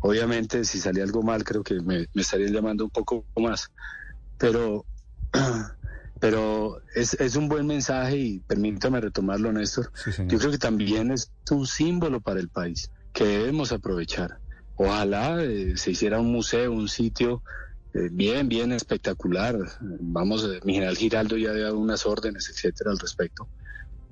Obviamente, 0.00 0.64
si 0.64 0.80
salía 0.80 1.04
algo 1.04 1.22
mal, 1.22 1.44
creo 1.44 1.62
que 1.62 1.80
me, 1.80 2.06
estarían 2.14 2.52
llamando 2.52 2.84
un 2.84 2.90
poco 2.90 3.24
más. 3.36 3.68
Pero, 4.38 4.84
pero 6.20 6.80
es, 6.94 7.14
es 7.14 7.36
un 7.36 7.48
buen 7.48 7.66
mensaje 7.66 8.16
y 8.16 8.38
permítame 8.40 9.00
retomarlo, 9.00 9.52
Néstor. 9.52 9.92
Yo 10.26 10.38
creo 10.38 10.50
que 10.50 10.58
también 10.58 11.12
es 11.12 11.30
un 11.50 11.66
símbolo 11.66 12.20
para 12.20 12.40
el 12.40 12.48
país 12.48 12.90
que 13.12 13.24
debemos 13.24 13.72
aprovechar. 13.72 14.38
Ojalá 14.82 15.44
eh, 15.44 15.76
se 15.76 15.90
hiciera 15.90 16.18
un 16.20 16.32
museo, 16.32 16.72
un 16.72 16.88
sitio 16.88 17.42
eh, 17.92 18.08
bien, 18.10 18.48
bien 18.48 18.72
espectacular. 18.72 19.54
Vamos, 19.78 20.42
eh, 20.44 20.58
mi 20.64 20.72
general 20.72 20.96
Giraldo 20.96 21.36
ya 21.36 21.52
dio 21.52 21.76
unas 21.76 22.06
órdenes, 22.06 22.48
etcétera, 22.48 22.90
al 22.90 22.98
respecto, 22.98 23.46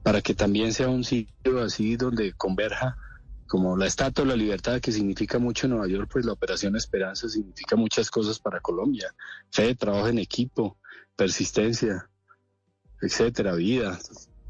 para 0.03 0.21
que 0.21 0.35
también 0.35 0.75
sea 0.75 0.91
un 0.91 1.05
sitio 1.05 1.63
así 1.63 1.97
donde 1.97 2.35
converja 2.35 2.99
como 3.47 3.79
la 3.79 3.87
Estatua 3.87 4.27
de 4.27 4.29
la 4.29 4.37
Libertad, 4.37 4.79
que 4.79 4.93
significa 4.93 5.39
mucho 5.39 5.65
en 5.65 5.71
Nueva 5.71 5.89
York, 5.89 6.11
pues 6.13 6.27
la 6.27 6.33
Operación 6.33 6.77
Esperanza 6.77 7.31
significa 7.31 7.75
muchas 7.75 8.11
cosas 8.11 8.39
para 8.39 8.61
Colombia. 8.61 9.15
Fe, 9.51 9.75
trabajo 9.75 10.09
en 10.09 10.19
equipo, 10.19 10.77
persistencia, 11.17 12.11
etcétera, 13.01 13.55
vida, 13.55 13.99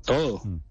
todo. 0.04 0.42
Mm. 0.44 0.67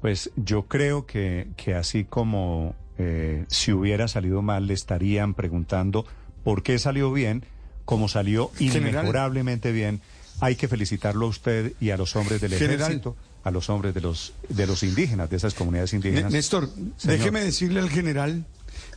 Pues 0.00 0.30
yo 0.36 0.62
creo 0.62 1.06
que, 1.06 1.48
que 1.56 1.74
así 1.74 2.04
como 2.04 2.74
eh, 2.98 3.44
si 3.48 3.72
hubiera 3.72 4.08
salido 4.08 4.42
mal, 4.42 4.66
le 4.66 4.74
estarían 4.74 5.34
preguntando 5.34 6.06
por 6.44 6.62
qué 6.62 6.78
salió 6.78 7.12
bien, 7.12 7.44
como 7.84 8.08
salió 8.08 8.50
inmejorablemente 8.58 9.72
bien. 9.72 10.00
Hay 10.40 10.56
que 10.56 10.68
felicitarlo 10.68 11.26
a 11.26 11.28
usted 11.30 11.72
y 11.80 11.90
a 11.90 11.96
los 11.96 12.14
hombres 12.14 12.40
del 12.40 12.52
ejército 12.52 13.16
a 13.44 13.50
los 13.50 13.70
hombres 13.70 13.94
de 13.94 14.00
los, 14.00 14.34
de 14.48 14.66
los 14.66 14.82
indígenas, 14.82 15.30
de 15.30 15.36
esas 15.36 15.54
comunidades 15.54 15.92
indígenas. 15.94 16.32
Néstor, 16.32 16.68
déjeme 17.02 17.40
decirle 17.40 17.80
al 17.80 17.88
general, 17.88 18.44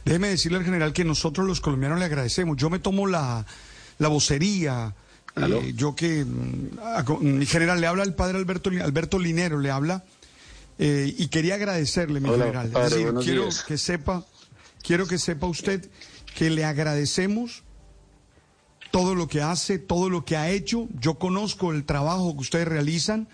déjeme 0.03 0.27
decirle 0.27 0.57
al 0.57 0.65
general 0.65 0.93
que 0.93 1.05
nosotros 1.05 1.47
los 1.47 1.61
colombianos 1.61 1.99
le 1.99 2.05
agradecemos. 2.05 2.57
Yo 2.57 2.69
me 2.69 2.79
tomo 2.79 3.07
la, 3.07 3.45
la 3.97 4.07
vocería. 4.09 4.93
Eh, 5.37 5.73
yo 5.75 5.95
que 5.95 6.25
mm, 6.25 7.37
mi 7.37 7.45
general 7.45 7.79
le 7.79 7.87
habla 7.87 8.03
al 8.03 8.13
padre 8.15 8.37
Alberto 8.37 8.69
Alberto 8.69 9.17
Linero 9.17 9.59
le 9.59 9.71
habla 9.71 10.03
eh, 10.77 11.13
y 11.17 11.27
quería 11.27 11.55
agradecerle 11.55 12.19
mi 12.19 12.29
general. 12.29 12.67
Es 12.67 12.91
decir, 12.91 13.13
quiero 13.23 13.49
que 13.67 13.77
sepa 13.77 14.25
quiero 14.81 15.07
que 15.07 15.17
sepa 15.17 15.47
usted 15.47 15.89
que 16.35 16.49
le 16.49 16.65
agradecemos 16.65 17.63
todo 18.91 19.15
lo 19.15 19.27
que 19.27 19.41
hace 19.41 19.79
todo 19.79 20.09
lo 20.09 20.25
que 20.25 20.37
ha 20.37 20.49
hecho. 20.49 20.87
Yo 20.99 21.15
conozco 21.15 21.71
el 21.71 21.85
trabajo 21.85 22.33
que 22.33 22.41
ustedes 22.41 22.67
realizan 22.67 23.27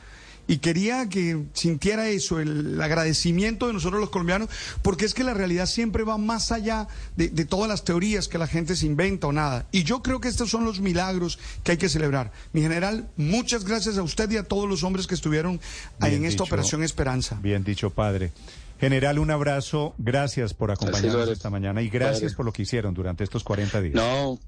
y 0.47 0.57
quería 0.59 1.09
que 1.09 1.45
sintiera 1.53 2.07
eso, 2.07 2.39
el 2.39 2.81
agradecimiento 2.81 3.67
de 3.67 3.73
nosotros 3.73 3.99
los 3.99 4.09
colombianos, 4.09 4.49
porque 4.81 5.05
es 5.05 5.13
que 5.13 5.23
la 5.23 5.33
realidad 5.33 5.65
siempre 5.65 6.03
va 6.03 6.17
más 6.17 6.51
allá 6.51 6.87
de, 7.15 7.29
todas 7.45 7.69
las 7.69 7.83
teorías 7.83 8.27
que 8.27 8.37
la 8.37 8.47
gente 8.47 8.75
se 8.75 8.85
inventa 8.85 9.27
o 9.27 9.33
nada. 9.33 9.67
Y 9.71 9.83
yo 9.83 10.01
creo 10.01 10.19
que 10.21 10.27
estos 10.27 10.49
son 10.49 10.63
los 10.63 10.79
milagros 10.79 11.37
que 11.63 11.73
hay 11.73 11.77
que 11.77 11.89
celebrar. 11.89 12.31
Mi 12.53 12.61
general, 12.61 13.09
muchas 13.17 13.65
gracias 13.65 13.97
a 13.97 14.03
usted 14.03 14.29
y 14.31 14.37
a 14.37 14.43
todos 14.43 14.69
los 14.69 14.83
hombres 14.83 15.05
que 15.07 15.15
estuvieron 15.15 15.59
ahí 15.99 16.15
en 16.15 16.25
esta 16.25 16.43
Operación 16.43 16.83
Esperanza. 16.83 17.37
Bien 17.41 17.63
dicho, 17.63 17.89
padre. 17.89 18.31
General, 18.79 19.19
un 19.19 19.31
abrazo. 19.31 19.95
Gracias 19.97 20.53
por 20.53 20.71
acompañarnos 20.71 21.29
esta 21.29 21.49
mañana 21.49 21.81
y 21.81 21.89
gracias 21.89 22.33
por 22.33 22.45
lo 22.45 22.53
que 22.53 22.61
hicieron 22.61 22.93
durante 22.93 23.23
estos 23.23 23.43
40 23.43 23.81
días. 23.81 23.95
No, 23.95 24.39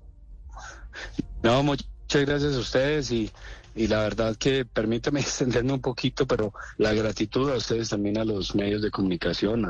no, 1.43 1.63
muchas 1.63 1.88
gracias 2.12 2.53
a 2.55 2.59
ustedes 2.59 3.12
y 3.12 3.31
y 3.75 3.88
la 3.88 4.01
verdad 4.01 4.36
que 4.36 4.65
permítame 4.65 5.19
extenderme 5.21 5.73
un 5.73 5.82
poquito, 5.82 6.27
pero 6.27 6.53
la 6.77 6.93
gratitud 6.93 7.49
a 7.51 7.58
ustedes 7.58 7.89
también 7.89 8.17
a 8.17 8.25
los 8.25 8.55
medios 8.55 8.82
de 8.82 8.91
comunicación, 8.91 9.67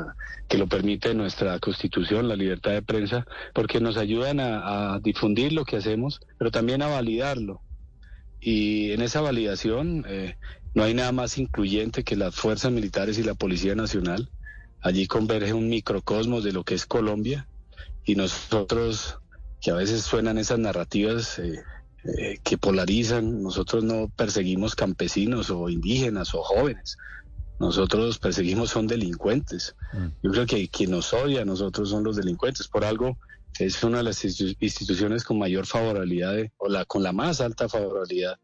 que 0.48 0.58
lo 0.58 0.66
permite 0.66 1.14
nuestra 1.14 1.58
constitución, 1.58 2.28
la 2.28 2.36
libertad 2.36 2.72
de 2.72 2.82
prensa, 2.82 3.26
porque 3.54 3.80
nos 3.80 3.96
ayudan 3.96 4.40
a, 4.40 4.98
difundir 5.02 5.52
lo 5.52 5.64
que 5.64 5.76
hacemos, 5.76 6.20
pero 6.38 6.50
también 6.50 6.82
a 6.82 6.88
validarlo. 6.88 7.60
Y 8.40 8.92
en 8.92 9.02
esa 9.02 9.20
validación 9.20 10.04
eh, 10.08 10.36
no 10.74 10.84
hay 10.84 10.94
nada 10.94 11.12
más 11.12 11.36
incluyente 11.36 12.04
que 12.04 12.16
las 12.16 12.34
fuerzas 12.34 12.72
militares 12.72 13.18
y 13.18 13.22
la 13.22 13.34
Policía 13.34 13.74
Nacional. 13.74 14.30
Allí 14.80 15.06
converge 15.06 15.52
un 15.52 15.68
microcosmos 15.68 16.42
de 16.42 16.52
lo 16.52 16.64
que 16.64 16.74
es 16.74 16.86
Colombia 16.86 17.46
y 18.04 18.14
nosotros, 18.14 19.18
que 19.60 19.70
a 19.70 19.74
veces 19.74 20.02
suenan 20.02 20.38
esas 20.38 20.58
narrativas, 20.58 21.38
eh, 21.38 21.62
eh, 22.04 22.38
que 22.42 22.58
polarizan. 22.58 23.42
Nosotros 23.42 23.84
no 23.84 24.08
perseguimos 24.08 24.74
campesinos 24.74 25.50
o 25.50 25.68
indígenas 25.68 26.34
o 26.34 26.42
jóvenes. 26.42 26.96
Nosotros 27.58 28.18
perseguimos 28.18 28.70
son 28.70 28.86
delincuentes. 28.86 29.76
Mm. 29.92 30.06
Yo 30.22 30.30
creo 30.30 30.46
que 30.46 30.68
quien 30.68 30.92
nos 30.92 31.12
odia 31.12 31.42
a 31.42 31.44
nosotros 31.44 31.90
son 31.90 32.04
los 32.04 32.16
delincuentes. 32.16 32.68
Por 32.68 32.84
algo 32.84 33.18
es 33.58 33.82
una 33.84 33.98
de 33.98 34.04
las 34.04 34.24
instituciones 34.24 35.24
con 35.24 35.38
mayor 35.38 35.66
favorabilidad 35.66 36.36
o 36.56 36.68
la 36.68 36.86
con 36.86 37.02
la 37.02 37.12
más 37.12 37.42
alta 37.42 37.68
favorabilidad, 37.68 38.38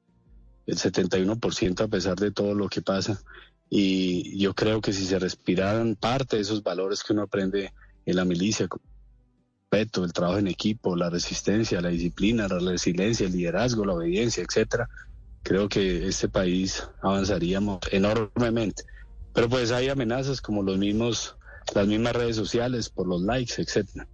el 0.66 0.76
71% 0.76 1.80
a 1.80 1.88
pesar 1.88 2.16
de 2.16 2.30
todo 2.30 2.54
lo 2.54 2.68
que 2.68 2.82
pasa. 2.82 3.22
Y 3.70 4.38
yo 4.38 4.54
creo 4.54 4.80
que 4.82 4.92
si 4.92 5.06
se 5.06 5.18
respiraran 5.18 5.96
parte 5.96 6.36
de 6.36 6.42
esos 6.42 6.62
valores 6.62 7.02
que 7.02 7.14
uno 7.14 7.22
aprende 7.22 7.72
en 8.04 8.16
la 8.16 8.24
milicia, 8.24 8.68
el 9.72 10.12
trabajo 10.12 10.38
en 10.38 10.46
equipo, 10.46 10.94
la 10.94 11.10
resistencia, 11.10 11.80
la 11.80 11.88
disciplina, 11.88 12.46
la 12.48 12.58
resiliencia, 12.58 13.26
el 13.26 13.32
liderazgo, 13.32 13.84
la 13.84 13.94
obediencia, 13.94 14.44
etcétera, 14.44 14.88
creo 15.42 15.68
que 15.68 16.06
este 16.06 16.28
país 16.28 16.88
avanzaríamos 17.02 17.80
enormemente. 17.90 18.84
Pero 19.32 19.48
pues 19.48 19.72
hay 19.72 19.88
amenazas 19.88 20.40
como 20.40 20.62
los 20.62 20.78
mismos, 20.78 21.36
las 21.74 21.86
mismas 21.86 22.14
redes 22.14 22.36
sociales 22.36 22.88
por 22.88 23.08
los 23.08 23.22
likes, 23.22 23.60
etcétera. 23.60 24.06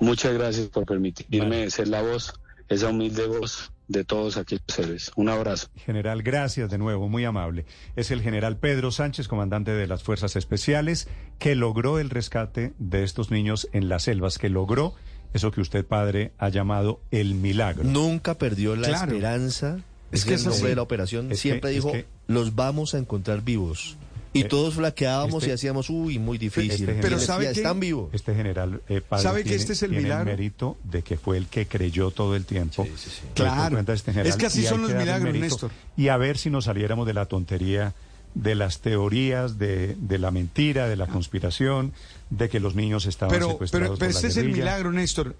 Muchas 0.00 0.32
gracias 0.32 0.68
por 0.68 0.86
permitirme 0.86 1.70
ser 1.70 1.88
la 1.88 2.00
voz, 2.00 2.32
esa 2.70 2.88
humilde 2.88 3.26
voz 3.26 3.72
de 3.88 4.04
todos 4.04 4.36
aquellos 4.36 4.64
seres. 4.68 5.10
Un 5.16 5.28
abrazo. 5.28 5.66
General, 5.84 6.22
gracias 6.22 6.70
de 6.70 6.78
nuevo, 6.78 7.08
muy 7.08 7.24
amable. 7.24 7.66
Es 7.96 8.12
el 8.12 8.22
general 8.22 8.56
Pedro 8.56 8.92
Sánchez, 8.92 9.26
comandante 9.26 9.72
de 9.72 9.88
las 9.88 10.04
Fuerzas 10.04 10.36
Especiales, 10.36 11.08
que 11.40 11.56
logró 11.56 11.98
el 11.98 12.08
rescate 12.08 12.72
de 12.78 13.02
estos 13.02 13.32
niños 13.32 13.68
en 13.72 13.88
las 13.88 14.04
selvas, 14.04 14.38
que 14.38 14.48
logró 14.48 14.94
eso 15.34 15.50
que 15.50 15.60
usted, 15.60 15.84
padre, 15.84 16.32
ha 16.38 16.48
llamado 16.48 17.00
el 17.10 17.34
milagro. 17.34 17.84
Nunca 17.84 18.38
perdió 18.38 18.76
la 18.76 18.88
esperanza. 18.88 19.80
Es, 20.12 20.24
que 20.24 20.34
el 20.34 20.44
nombre 20.44 20.70
de 20.70 20.76
la 20.76 20.82
operación. 20.82 21.34
Siempre 21.36 21.70
dijo, 21.70 21.92
los 22.28 22.54
vamos 22.54 22.94
a 22.94 22.98
encontrar 22.98 23.42
vivos. 23.42 23.96
Y 24.32 24.42
eh, 24.42 24.44
todos 24.44 24.74
flaqueábamos 24.74 25.42
este 25.42 25.50
y 25.50 25.54
hacíamos, 25.54 25.90
uy, 25.90 26.18
muy 26.18 26.38
difícil. 26.38 26.88
Este 26.88 27.02
pero 27.02 27.18
sabe 27.18 27.46
que 27.46 27.52
están 27.52 27.80
vivos. 27.80 28.10
Este 28.12 28.34
general 28.34 28.80
eh, 28.88 29.02
sabe 29.18 29.44
que 29.44 29.54
este 29.54 29.72
es 29.72 29.82
el 29.82 29.90
milagro. 29.90 30.26
mérito 30.26 30.76
de 30.84 31.02
que 31.02 31.16
fue 31.16 31.36
el 31.36 31.46
que 31.46 31.66
creyó 31.66 32.10
todo 32.10 32.36
el 32.36 32.44
tiempo. 32.44 32.86
Claro. 33.34 33.78
Este 33.78 34.28
es 34.28 34.36
que 34.36 34.46
así 34.46 34.64
son 34.64 34.82
los 34.82 34.94
milagros, 34.94 35.34
Néstor. 35.34 35.70
Y 35.96 36.08
a 36.08 36.16
ver 36.16 36.38
si 36.38 36.50
nos 36.50 36.66
saliéramos 36.66 37.06
de 37.06 37.14
la 37.14 37.26
tontería 37.26 37.94
de 38.34 38.54
las 38.54 38.80
teorías 38.80 39.58
de, 39.58 39.96
de 39.98 40.18
la 40.18 40.30
mentira, 40.30 40.88
de 40.88 40.94
la 40.94 41.08
conspiración, 41.08 41.92
de 42.30 42.48
que 42.48 42.60
los 42.60 42.76
niños 42.76 43.06
estaban 43.06 43.34
secuestrados 43.34 43.70
pero, 43.70 43.98
pero, 43.98 43.98
pero 43.98 44.10
este 44.10 44.28
es 44.28 44.36
el 44.36 44.52
milagro, 44.52 44.92
Néstor. 44.92 45.34